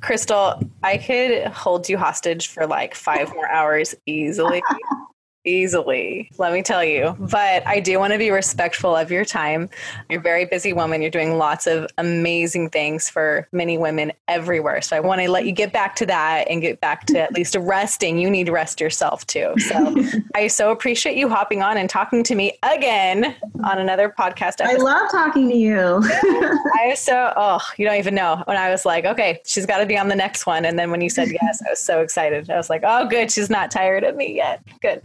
Chrystal, 0.00 0.68
I 0.82 0.98
could 0.98 1.46
hold 1.48 1.88
you 1.88 1.98
hostage 1.98 2.48
for 2.48 2.66
like 2.66 2.94
five 2.94 3.32
more 3.32 3.48
hours 3.48 3.94
easily. 4.06 4.62
easily, 5.44 6.30
let 6.38 6.52
me 6.52 6.62
tell 6.62 6.82
you. 6.82 7.16
But 7.18 7.66
I 7.66 7.80
do 7.80 7.98
want 7.98 8.12
to 8.12 8.18
be 8.18 8.30
respectful 8.30 8.96
of 8.96 9.10
your 9.10 9.24
time. 9.24 9.68
You're 10.08 10.20
a 10.20 10.22
very 10.22 10.46
busy 10.46 10.72
woman. 10.72 11.02
You're 11.02 11.10
doing 11.10 11.36
lots 11.36 11.66
of 11.66 11.86
amazing 11.98 12.70
things 12.70 13.08
for 13.08 13.46
many 13.52 13.78
women 13.78 14.12
everywhere. 14.28 14.80
So 14.82 14.96
I 14.96 15.00
want 15.00 15.20
to 15.20 15.30
let 15.30 15.44
you 15.44 15.52
get 15.52 15.72
back 15.72 15.96
to 15.96 16.06
that 16.06 16.48
and 16.48 16.60
get 16.60 16.80
back 16.80 17.06
to 17.06 17.20
at 17.20 17.32
least 17.32 17.56
resting. 17.58 18.18
You 18.18 18.30
need 18.30 18.46
to 18.46 18.52
rest 18.52 18.80
yourself 18.80 19.26
too. 19.26 19.54
So 19.58 19.94
I 20.34 20.48
so 20.48 20.70
appreciate 20.70 21.16
you 21.16 21.28
hopping 21.28 21.62
on 21.62 21.76
and 21.76 21.88
talking 21.88 22.22
to 22.24 22.34
me 22.34 22.58
again 22.62 23.36
on 23.64 23.78
another 23.78 24.12
podcast 24.18 24.60
episode. 24.60 24.80
I 24.80 24.82
love 24.82 25.10
talking 25.10 25.48
to 25.50 25.56
you. 25.56 26.00
I 26.74 26.94
so, 26.96 27.32
oh, 27.36 27.60
you 27.76 27.86
don't 27.86 27.98
even 27.98 28.14
know. 28.14 28.42
When 28.46 28.56
I 28.56 28.70
was 28.70 28.84
like, 28.84 29.04
okay, 29.04 29.40
she's 29.44 29.66
got 29.66 29.78
to 29.78 29.86
be 29.86 29.98
on 29.98 30.08
the 30.08 30.16
next 30.16 30.46
one. 30.46 30.64
And 30.64 30.78
then 30.78 30.90
when 30.90 31.00
you 31.00 31.10
said 31.10 31.28
yes, 31.30 31.62
I 31.66 31.70
was 31.70 31.80
so 31.80 32.00
excited. 32.00 32.48
I 32.50 32.56
was 32.56 32.70
like, 32.70 32.82
oh, 32.84 33.06
good. 33.06 33.30
She's 33.30 33.50
not 33.50 33.70
tired 33.70 34.04
of 34.04 34.16
me 34.16 34.34
yet. 34.34 34.62
Good 34.80 35.02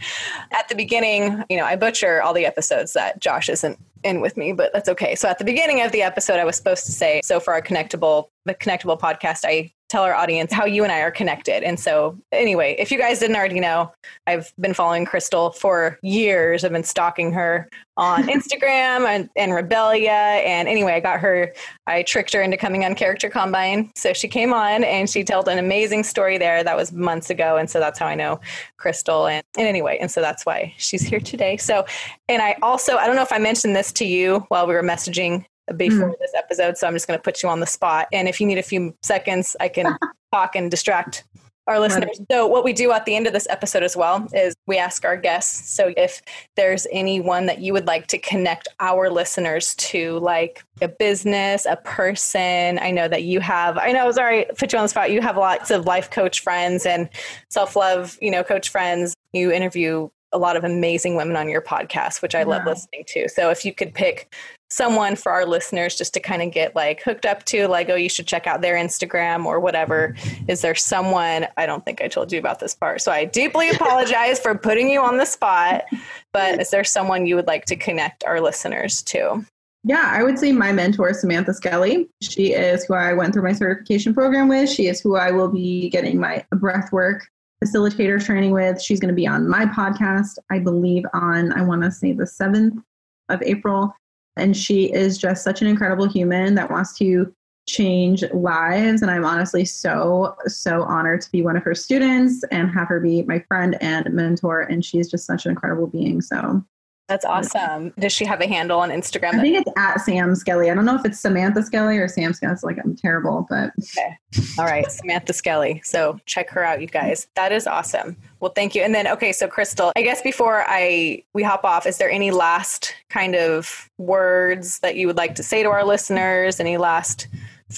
at 0.51 0.67
the 0.69 0.75
beginning, 0.75 1.43
you 1.49 1.57
know, 1.57 1.65
I 1.65 1.75
butcher 1.75 2.21
all 2.21 2.33
the 2.33 2.45
episodes 2.45 2.93
that 2.93 3.19
Josh 3.19 3.49
isn't 3.49 3.79
in 4.03 4.21
with 4.21 4.37
me, 4.37 4.53
but 4.53 4.71
that's 4.73 4.89
okay. 4.89 5.15
So 5.15 5.27
at 5.27 5.39
the 5.39 5.45
beginning 5.45 5.81
of 5.81 5.91
the 5.91 6.01
episode, 6.01 6.39
I 6.39 6.45
was 6.45 6.55
supposed 6.55 6.85
to 6.85 6.91
say, 6.91 7.21
so 7.23 7.39
for 7.39 7.53
our 7.53 7.61
connectable, 7.61 8.29
the 8.45 8.55
connectable 8.55 8.99
podcast, 8.99 9.41
I 9.43 9.71
tell 9.89 10.03
our 10.03 10.13
audience 10.13 10.53
how 10.53 10.65
you 10.65 10.83
and 10.83 10.91
I 10.91 11.01
are 11.01 11.11
connected. 11.11 11.63
And 11.63 11.79
so, 11.79 12.17
anyway, 12.31 12.75
if 12.77 12.91
you 12.91 12.97
guys 12.97 13.19
didn't 13.19 13.35
already 13.35 13.59
know, 13.59 13.91
I've 14.27 14.53
been 14.59 14.75
following 14.75 15.05
Chrystal 15.05 15.53
for 15.55 15.97
years. 16.03 16.63
I've 16.63 16.71
been 16.71 16.83
stalking 16.83 17.31
her 17.33 17.67
on 17.97 18.23
Instagram 18.27 19.07
and, 19.07 19.29
and 19.35 19.53
Rebellia. 19.53 20.11
And 20.11 20.67
anyway, 20.67 20.93
I 20.93 20.99
got 20.99 21.19
her, 21.19 21.53
I 21.87 22.03
tricked 22.03 22.33
her 22.33 22.41
into 22.41 22.55
coming 22.55 22.85
on 22.85 22.93
Character 22.93 23.29
Combine. 23.29 23.91
So 23.95 24.13
she 24.13 24.27
came 24.27 24.53
on 24.53 24.83
and 24.83 25.09
she 25.09 25.23
told 25.23 25.47
an 25.47 25.57
amazing 25.57 26.03
story 26.03 26.37
there. 26.37 26.63
That 26.63 26.77
was 26.77 26.91
months 26.91 27.31
ago. 27.31 27.57
And 27.57 27.67
so 27.67 27.79
that's 27.79 27.97
how 27.97 28.05
I 28.05 28.15
know 28.15 28.39
Chrystal. 28.77 29.29
And, 29.29 29.43
and 29.57 29.67
anyway, 29.67 29.97
and 29.99 30.11
so 30.11 30.21
that's 30.21 30.45
why 30.45 30.73
she's 30.77 31.01
here 31.01 31.19
today. 31.19 31.57
So, 31.57 31.85
and 32.27 32.43
I 32.43 32.55
also, 32.61 32.97
I 32.97 33.07
don't 33.07 33.15
know 33.15 33.23
if 33.23 33.33
I 33.33 33.39
mentioned 33.39 33.75
this 33.75 33.91
to 33.93 34.05
you 34.05 34.45
while 34.49 34.67
we 34.67 34.75
were 34.75 34.83
messaging 34.83 35.45
before 35.75 36.11
mm. 36.11 36.19
this 36.19 36.33
episode. 36.35 36.77
So 36.77 36.87
I'm 36.87 36.93
just 36.93 37.07
going 37.07 37.17
to 37.17 37.23
put 37.23 37.43
you 37.43 37.49
on 37.49 37.59
the 37.59 37.67
spot. 37.67 38.07
And 38.11 38.27
if 38.27 38.39
you 38.39 38.47
need 38.47 38.57
a 38.57 38.63
few 38.63 38.95
seconds, 39.03 39.55
I 39.59 39.69
can 39.69 39.97
talk 40.33 40.55
and 40.55 40.69
distract 40.69 41.23
our 41.69 41.79
listeners. 41.79 42.19
So, 42.29 42.47
what 42.47 42.63
we 42.63 42.73
do 42.73 42.91
at 42.91 43.05
the 43.05 43.15
end 43.15 43.27
of 43.27 43.33
this 43.33 43.47
episode 43.49 43.83
as 43.83 43.95
well 43.95 44.27
is 44.33 44.55
we 44.67 44.77
ask 44.77 45.05
our 45.05 45.15
guests. 45.15 45.69
So, 45.71 45.93
if 45.95 46.21
there's 46.55 46.87
anyone 46.91 47.45
that 47.45 47.59
you 47.59 47.71
would 47.73 47.87
like 47.87 48.07
to 48.07 48.17
connect 48.17 48.67
our 48.79 49.09
listeners 49.09 49.75
to, 49.75 50.17
like 50.19 50.63
a 50.81 50.87
business, 50.87 51.65
a 51.65 51.77
person, 51.77 52.79
I 52.79 52.91
know 52.91 53.07
that 53.07 53.23
you 53.23 53.39
have, 53.39 53.77
I 53.77 53.91
know, 53.91 54.11
sorry, 54.11 54.45
put 54.57 54.73
you 54.73 54.79
on 54.79 54.85
the 54.85 54.89
spot. 54.89 55.11
You 55.11 55.21
have 55.21 55.37
lots 55.37 55.69
of 55.69 55.85
life 55.85 56.09
coach 56.09 56.41
friends 56.41 56.85
and 56.85 57.07
self 57.49 57.75
love, 57.75 58.17
you 58.19 58.31
know, 58.31 58.43
coach 58.43 58.69
friends. 58.69 59.13
You 59.31 59.51
interview 59.51 60.09
a 60.31 60.37
lot 60.37 60.55
of 60.55 60.63
amazing 60.63 61.15
women 61.15 61.35
on 61.35 61.49
your 61.49 61.61
podcast, 61.61 62.21
which 62.21 62.35
I 62.35 62.43
love 62.43 62.65
listening 62.65 63.03
to. 63.07 63.29
So 63.29 63.49
if 63.49 63.65
you 63.65 63.73
could 63.73 63.93
pick 63.93 64.33
someone 64.69 65.15
for 65.15 65.31
our 65.31 65.45
listeners 65.45 65.95
just 65.95 66.13
to 66.13 66.19
kind 66.19 66.41
of 66.41 66.51
get 66.51 66.75
like 66.75 67.01
hooked 67.01 67.25
up 67.25 67.43
to, 67.45 67.67
like, 67.67 67.89
oh, 67.89 67.95
you 67.95 68.09
should 68.09 68.27
check 68.27 68.47
out 68.47 68.61
their 68.61 68.75
Instagram 68.75 69.45
or 69.45 69.59
whatever. 69.59 70.15
Is 70.47 70.61
there 70.61 70.75
someone? 70.75 71.47
I 71.57 71.65
don't 71.65 71.83
think 71.85 72.01
I 72.01 72.07
told 72.07 72.31
you 72.31 72.39
about 72.39 72.59
this 72.59 72.75
part. 72.75 73.01
So 73.01 73.11
I 73.11 73.25
deeply 73.25 73.69
apologize 73.71 74.39
for 74.39 74.55
putting 74.55 74.89
you 74.89 75.01
on 75.01 75.17
the 75.17 75.25
spot. 75.25 75.85
But 76.33 76.61
is 76.61 76.69
there 76.69 76.83
someone 76.83 77.25
you 77.25 77.35
would 77.35 77.47
like 77.47 77.65
to 77.65 77.75
connect 77.75 78.23
our 78.25 78.39
listeners 78.39 79.01
to? 79.03 79.43
Yeah, 79.85 80.11
I 80.13 80.23
would 80.23 80.37
say 80.37 80.51
my 80.51 80.73
mentor, 80.73 81.13
Samantha 81.13 81.53
Skelly. 81.53 82.09
She 82.21 82.53
is 82.53 82.83
who 82.85 82.95
I 82.95 83.13
went 83.13 83.33
through 83.33 83.43
my 83.43 83.53
certification 83.53 84.13
program 84.13 84.49
with. 84.49 84.69
She 84.69 84.87
is 84.87 84.99
who 84.99 85.15
I 85.15 85.31
will 85.31 85.47
be 85.47 85.89
getting 85.89 86.19
my 86.19 86.43
breath 86.51 86.91
work 86.91 87.27
facilitator 87.63 88.23
training 88.23 88.51
with. 88.51 88.81
She's 88.81 88.99
going 88.99 89.09
to 89.09 89.15
be 89.15 89.27
on 89.27 89.47
my 89.47 89.65
podcast, 89.65 90.37
I 90.49 90.59
believe, 90.59 91.03
on, 91.13 91.51
I 91.53 91.61
want 91.61 91.83
to 91.83 91.91
say 91.91 92.11
the 92.13 92.23
7th 92.23 92.81
of 93.29 93.41
April. 93.43 93.93
And 94.39 94.55
she 94.55 94.91
is 94.91 95.17
just 95.17 95.43
such 95.43 95.61
an 95.61 95.67
incredible 95.67 96.07
human 96.07 96.55
that 96.55 96.71
wants 96.71 96.97
to 96.97 97.33
change 97.67 98.23
lives. 98.33 99.01
And 99.01 99.11
I'm 99.11 99.25
honestly 99.25 99.63
so, 99.65 100.35
so 100.47 100.83
honored 100.83 101.21
to 101.21 101.31
be 101.31 101.41
one 101.41 101.55
of 101.55 101.63
her 101.63 101.75
students 101.75 102.43
and 102.51 102.71
have 102.71 102.87
her 102.87 102.99
be 102.99 103.21
my 103.23 103.39
friend 103.47 103.77
and 103.81 104.11
mentor. 104.11 104.61
And 104.61 104.83
she's 104.83 105.09
just 105.09 105.25
such 105.25 105.45
an 105.45 105.51
incredible 105.51 105.87
being. 105.87 106.21
So 106.21 106.63
that's 107.07 107.25
awesome. 107.25 107.91
Does 107.97 108.13
she 108.13 108.23
have 108.25 108.39
a 108.39 108.47
handle 108.47 108.79
on 108.79 108.91
Instagram? 108.91 109.33
I 109.33 109.41
think 109.41 109.57
it's 109.57 109.71
at 109.77 109.99
Sam 110.01 110.35
Skelly. 110.35 110.69
I 110.69 110.75
don't 110.75 110.85
know 110.85 110.95
if 110.95 111.03
it's 111.05 111.19
Samantha 111.19 111.63
Skelly 111.63 111.97
or 111.97 112.07
Sam 112.07 112.33
Skelly. 112.33 112.53
It's 112.53 112.63
like 112.63 112.77
I'm 112.77 112.95
terrible, 112.95 113.47
but 113.49 113.71
okay. 113.79 114.15
All 114.59 114.65
right, 114.65 114.89
Samantha 114.91 115.33
Skelly. 115.33 115.81
So 115.83 116.19
check 116.27 116.51
her 116.51 116.63
out, 116.63 116.81
you 116.81 116.87
guys. 116.87 117.27
That 117.35 117.51
is 117.51 117.65
awesome. 117.65 118.15
Well, 118.39 118.51
thank 118.55 118.73
you. 118.75 118.81
And 118.81 118.95
then 118.95 119.07
okay, 119.07 119.31
so 119.31 119.47
Chrystal, 119.47 119.91
I 119.95 120.01
guess 120.01 120.21
before 120.21 120.63
I 120.67 121.23
we 121.33 121.43
hop 121.43 121.63
off, 121.63 121.85
is 121.85 121.97
there 121.97 122.09
any 122.09 122.31
last 122.31 122.95
kind 123.09 123.35
of 123.35 123.89
words 123.97 124.79
that 124.79 124.95
you 124.95 125.07
would 125.07 125.17
like 125.17 125.35
to 125.35 125.43
say 125.43 125.63
to 125.63 125.69
our 125.69 125.85
listeners? 125.85 126.59
Any 126.59 126.77
last 126.77 127.27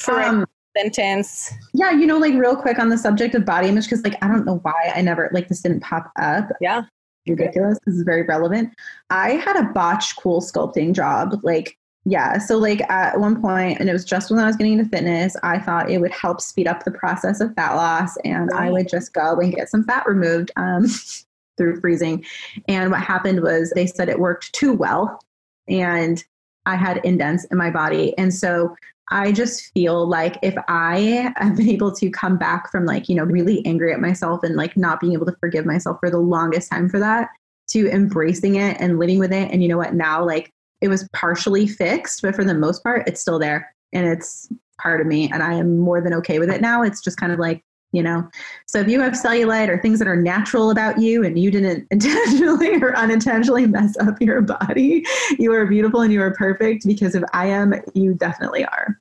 um, 0.07 0.45
sentence? 0.77 1.51
Yeah, 1.73 1.91
you 1.91 2.05
know, 2.05 2.17
like 2.17 2.33
real 2.35 2.55
quick 2.55 2.79
on 2.79 2.89
the 2.89 2.97
subject 2.97 3.35
of 3.35 3.45
body 3.45 3.69
image, 3.69 3.85
because 3.85 4.03
like 4.03 4.23
I 4.23 4.27
don't 4.27 4.45
know 4.45 4.59
why 4.61 4.91
I 4.95 5.01
never 5.01 5.29
like 5.33 5.47
this 5.47 5.61
didn't 5.61 5.81
pop 5.81 6.11
up. 6.19 6.49
Yeah 6.61 6.83
ridiculous. 7.27 7.77
This 7.85 7.95
is 7.95 8.03
very 8.03 8.23
relevant. 8.23 8.73
I 9.09 9.31
had 9.31 9.55
a 9.55 9.71
botched 9.73 10.19
CoolSculpting 10.19 10.93
job. 10.93 11.39
Like, 11.43 11.77
yeah. 12.05 12.39
So, 12.39 12.57
like, 12.57 12.81
at 12.89 13.19
one 13.19 13.39
point, 13.41 13.79
and 13.79 13.87
it 13.87 13.93
was 13.93 14.05
just 14.05 14.31
when 14.31 14.39
I 14.39 14.47
was 14.47 14.55
getting 14.55 14.73
into 14.73 14.89
fitness, 14.89 15.35
I 15.43 15.59
thought 15.59 15.89
it 15.89 15.99
would 15.99 16.11
help 16.11 16.41
speed 16.41 16.67
up 16.67 16.83
the 16.83 16.91
process 16.91 17.41
of 17.41 17.53
fat 17.53 17.75
loss. 17.75 18.17
And 18.25 18.49
right. 18.51 18.67
I 18.67 18.71
would 18.71 18.89
just 18.89 19.13
go 19.13 19.39
and 19.39 19.53
get 19.53 19.69
some 19.69 19.83
fat 19.83 20.07
removed 20.07 20.51
um, 20.55 20.87
through 21.57 21.79
freezing. 21.79 22.25
And 22.67 22.89
what 22.89 23.01
happened 23.01 23.41
was 23.41 23.71
they 23.71 23.85
said 23.85 24.09
it 24.09 24.19
worked 24.19 24.51
too 24.53 24.73
well. 24.73 25.19
And 25.67 26.23
I 26.65 26.75
had 26.75 27.05
indents 27.05 27.45
in 27.45 27.57
my 27.57 27.69
body. 27.69 28.17
And 28.17 28.33
so 28.33 28.75
I 29.11 29.31
just 29.31 29.71
feel 29.73 30.07
like 30.07 30.37
if 30.41 30.55
I 30.67 31.31
have 31.35 31.57
been 31.57 31.69
able 31.69 31.91
to 31.95 32.09
come 32.09 32.37
back 32.37 32.71
from 32.71 32.85
like, 32.85 33.09
you 33.09 33.15
know, 33.15 33.23
really 33.23 33.63
angry 33.65 33.93
at 33.93 33.99
myself 33.99 34.41
and 34.43 34.55
like 34.55 34.75
not 34.75 34.99
being 34.99 35.13
able 35.13 35.25
to 35.27 35.35
forgive 35.39 35.65
myself 35.65 35.97
for 35.99 36.09
the 36.09 36.17
longest 36.17 36.71
time 36.71 36.89
for 36.89 36.99
that, 36.99 37.29
to 37.69 37.89
embracing 37.91 38.55
it 38.55 38.77
and 38.79 38.97
living 38.97 39.19
with 39.19 39.31
it. 39.31 39.51
And 39.51 39.61
you 39.61 39.69
know 39.69 39.77
what? 39.77 39.93
Now, 39.93 40.25
like, 40.25 40.51
it 40.81 40.87
was 40.87 41.07
partially 41.13 41.67
fixed, 41.67 42.21
but 42.21 42.35
for 42.35 42.43
the 42.43 42.53
most 42.53 42.83
part, 42.83 43.07
it's 43.07 43.21
still 43.21 43.39
there 43.39 43.73
and 43.93 44.07
it's 44.07 44.49
part 44.79 45.01
of 45.01 45.07
me. 45.07 45.29
And 45.31 45.43
I 45.43 45.53
am 45.53 45.77
more 45.77 46.01
than 46.01 46.13
okay 46.15 46.39
with 46.39 46.49
it 46.49 46.61
now. 46.61 46.81
It's 46.81 47.01
just 47.01 47.17
kind 47.17 47.31
of 47.31 47.39
like, 47.39 47.63
you 47.93 48.01
know 48.01 48.25
so 48.67 48.79
if 48.79 48.87
you 48.87 49.01
have 49.01 49.13
cellulite 49.13 49.67
or 49.67 49.77
things 49.81 49.99
that 49.99 50.07
are 50.07 50.15
natural 50.15 50.71
about 50.71 50.97
you 50.99 51.25
and 51.25 51.37
you 51.37 51.51
didn't 51.51 51.85
intentionally 51.91 52.81
or 52.81 52.95
unintentionally 52.95 53.67
mess 53.67 53.97
up 53.97 54.15
your 54.21 54.41
body 54.41 55.05
you 55.37 55.51
are 55.51 55.65
beautiful 55.65 56.01
and 56.01 56.13
you 56.13 56.21
are 56.21 56.33
perfect 56.35 56.85
because 56.85 57.15
if 57.15 57.23
i 57.33 57.45
am 57.45 57.73
you 57.93 58.13
definitely 58.13 58.63
are 58.65 58.97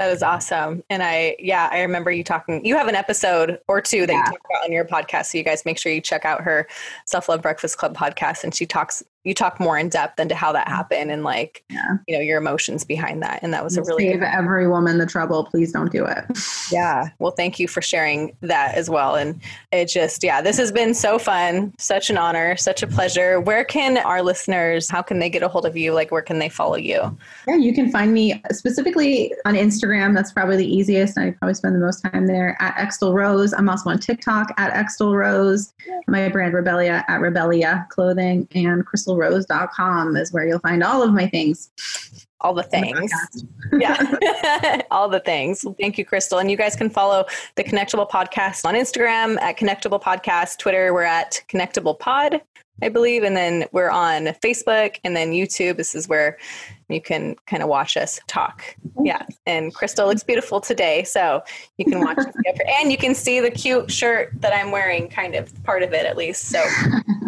that 0.00 0.12
is 0.12 0.22
awesome. 0.22 0.82
And 0.88 1.02
I, 1.02 1.36
yeah, 1.38 1.68
I 1.70 1.82
remember 1.82 2.10
you 2.10 2.24
talking. 2.24 2.64
You 2.64 2.74
have 2.74 2.88
an 2.88 2.94
episode 2.94 3.58
or 3.68 3.82
two 3.82 4.06
that 4.06 4.12
yeah. 4.14 4.18
you 4.20 4.24
talk 4.24 4.40
about 4.48 4.64
on 4.64 4.72
your 4.72 4.86
podcast. 4.86 5.26
So 5.26 5.36
you 5.36 5.44
guys 5.44 5.66
make 5.66 5.78
sure 5.78 5.92
you 5.92 6.00
check 6.00 6.24
out 6.24 6.40
her 6.40 6.66
Self 7.04 7.28
Love 7.28 7.42
Breakfast 7.42 7.76
Club 7.76 7.94
podcast. 7.94 8.42
And 8.42 8.54
she 8.54 8.64
talks 8.64 9.02
you 9.24 9.34
talk 9.34 9.60
more 9.60 9.76
in 9.76 9.90
depth 9.90 10.18
into 10.18 10.34
how 10.34 10.50
that 10.52 10.66
happened 10.66 11.10
and 11.10 11.24
like 11.24 11.62
yeah. 11.68 11.96
you 12.08 12.16
know 12.16 12.22
your 12.22 12.38
emotions 12.38 12.84
behind 12.84 13.22
that 13.22 13.40
and 13.42 13.52
that 13.52 13.62
was 13.62 13.76
a 13.76 13.82
really 13.82 14.10
save 14.10 14.22
every 14.22 14.66
woman 14.66 14.98
the 14.98 15.06
trouble. 15.06 15.44
Please 15.44 15.72
don't 15.72 15.92
do 15.92 16.04
it. 16.04 16.24
Yeah. 16.70 17.08
Well 17.18 17.32
thank 17.32 17.58
you 17.58 17.66
for 17.66 17.82
sharing 17.82 18.36
that 18.42 18.76
as 18.76 18.88
well 18.88 19.16
and 19.16 19.40
it 19.72 19.86
just 19.86 20.22
yeah 20.22 20.40
this 20.40 20.56
has 20.56 20.70
been 20.70 20.94
so 20.94 21.18
fun. 21.18 21.74
Such 21.78 22.10
an 22.10 22.16
honor. 22.16 22.56
Such 22.56 22.84
a 22.84 22.86
pleasure. 22.86 23.40
Where 23.40 23.64
can 23.64 23.98
our 23.98 24.22
listeners 24.22 24.88
how 24.88 25.02
can 25.02 25.18
they 25.18 25.28
get 25.28 25.42
a 25.42 25.48
hold 25.48 25.66
of 25.66 25.76
you? 25.76 25.92
Like 25.92 26.12
where 26.12 26.22
can 26.22 26.38
they 26.38 26.48
follow 26.48 26.76
you? 26.76 27.16
Yeah 27.48 27.56
you 27.56 27.74
can 27.74 27.90
find 27.90 28.14
me 28.14 28.40
specifically 28.52 29.34
on 29.44 29.54
instagram. 29.54 30.14
That's 30.14 30.32
probably 30.32 30.58
the 30.58 30.72
easiest. 30.72 31.18
I 31.18 31.32
probably 31.32 31.54
spend 31.54 31.74
the 31.74 31.80
most 31.80 32.02
time 32.02 32.28
there 32.28 32.56
at 32.60 32.76
extel 32.76 33.12
rose. 33.12 33.52
I'm 33.52 33.68
also 33.68 33.90
on 33.90 33.98
tiktok 33.98 34.52
at 34.56 34.72
extel 34.72 35.16
rose. 35.16 35.74
My 36.06 36.28
brand 36.28 36.54
rebellia 36.54 37.04
at 37.08 37.20
rebellia 37.20 37.86
clothing 37.90 38.46
and 38.54 38.86
chrystal 38.86 39.09
chrystalrose.com 39.16 40.16
is 40.16 40.32
where 40.32 40.46
you'll 40.46 40.58
find 40.60 40.82
all 40.82 41.02
of 41.02 41.12
my 41.12 41.26
things. 41.28 41.70
All 42.40 42.54
the 42.54 42.62
things. 42.62 43.12
yeah. 43.72 44.80
all 44.90 45.08
the 45.08 45.20
things. 45.20 45.64
Thank 45.78 45.98
you, 45.98 46.06
Chrystal. 46.06 46.40
And 46.40 46.50
you 46.50 46.56
guys 46.56 46.74
can 46.74 46.88
follow 46.88 47.26
the 47.56 47.64
Connectable 47.64 48.08
Podcast 48.08 48.64
on 48.64 48.74
Instagram 48.74 49.38
at 49.40 49.58
Connectable 49.58 50.00
Podcast, 50.00 50.58
Twitter, 50.58 50.94
we're 50.94 51.02
at 51.02 51.42
Connectable 51.48 51.98
Pod. 51.98 52.40
I 52.82 52.88
believe. 52.88 53.22
And 53.22 53.36
then 53.36 53.66
we're 53.72 53.90
on 53.90 54.26
Facebook 54.42 54.98
and 55.04 55.14
then 55.14 55.32
YouTube. 55.32 55.76
This 55.76 55.94
is 55.94 56.08
where 56.08 56.38
you 56.88 57.00
can 57.00 57.36
kind 57.46 57.62
of 57.62 57.68
watch 57.68 57.96
us 57.96 58.18
talk. 58.26 58.64
Yeah. 59.02 59.24
And 59.46 59.74
Chrystal 59.74 60.06
looks 60.06 60.22
beautiful 60.22 60.60
today. 60.60 61.04
So 61.04 61.42
you 61.76 61.84
can 61.84 62.00
watch 62.00 62.18
and 62.80 62.90
you 62.90 62.98
can 62.98 63.14
see 63.14 63.40
the 63.40 63.50
cute 63.50 63.90
shirt 63.90 64.32
that 64.40 64.54
I'm 64.54 64.70
wearing, 64.70 65.08
kind 65.08 65.34
of 65.34 65.52
part 65.64 65.82
of 65.82 65.92
it 65.92 66.06
at 66.06 66.16
least. 66.16 66.44
So 66.44 66.64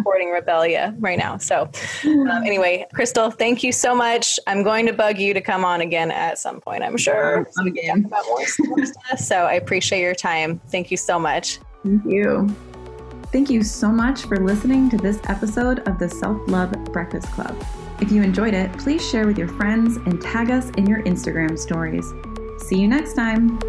supporting 0.03 0.29
Rebellia 0.29 0.95
right 0.99 1.17
now. 1.17 1.37
So 1.37 1.69
um, 2.05 2.43
anyway, 2.45 2.85
Chrystal, 2.93 3.33
thank 3.33 3.63
you 3.63 3.71
so 3.71 3.95
much. 3.95 4.39
I'm 4.47 4.63
going 4.63 4.85
to 4.87 4.93
bug 4.93 5.19
you 5.19 5.33
to 5.33 5.41
come 5.41 5.63
on 5.63 5.81
again 5.81 6.11
at 6.11 6.37
some 6.37 6.59
point, 6.59 6.83
I'm 6.83 6.97
sure. 6.97 7.47
So, 7.51 7.63
more, 7.63 8.45
more 8.59 8.85
stuff. 8.85 9.19
so 9.19 9.35
I 9.37 9.53
appreciate 9.53 10.01
your 10.01 10.15
time. 10.15 10.59
Thank 10.69 10.91
you 10.91 10.97
so 10.97 11.19
much. 11.19 11.59
Thank 11.83 12.05
you. 12.05 12.53
Thank 13.31 13.49
you 13.49 13.63
so 13.63 13.89
much 13.89 14.23
for 14.23 14.37
listening 14.37 14.89
to 14.91 14.97
this 14.97 15.19
episode 15.27 15.87
of 15.87 15.97
the 15.97 16.07
Self 16.07 16.39
Love 16.47 16.71
Breakfast 16.91 17.27
Club. 17.31 17.55
If 17.99 18.11
you 18.11 18.21
enjoyed 18.21 18.53
it, 18.53 18.71
please 18.77 19.07
share 19.07 19.25
with 19.25 19.37
your 19.37 19.47
friends 19.47 19.97
and 19.97 20.21
tag 20.21 20.51
us 20.51 20.69
in 20.71 20.85
your 20.85 21.01
Instagram 21.03 21.57
stories. 21.57 22.05
See 22.67 22.79
you 22.79 22.87
next 22.87 23.13
time. 23.15 23.59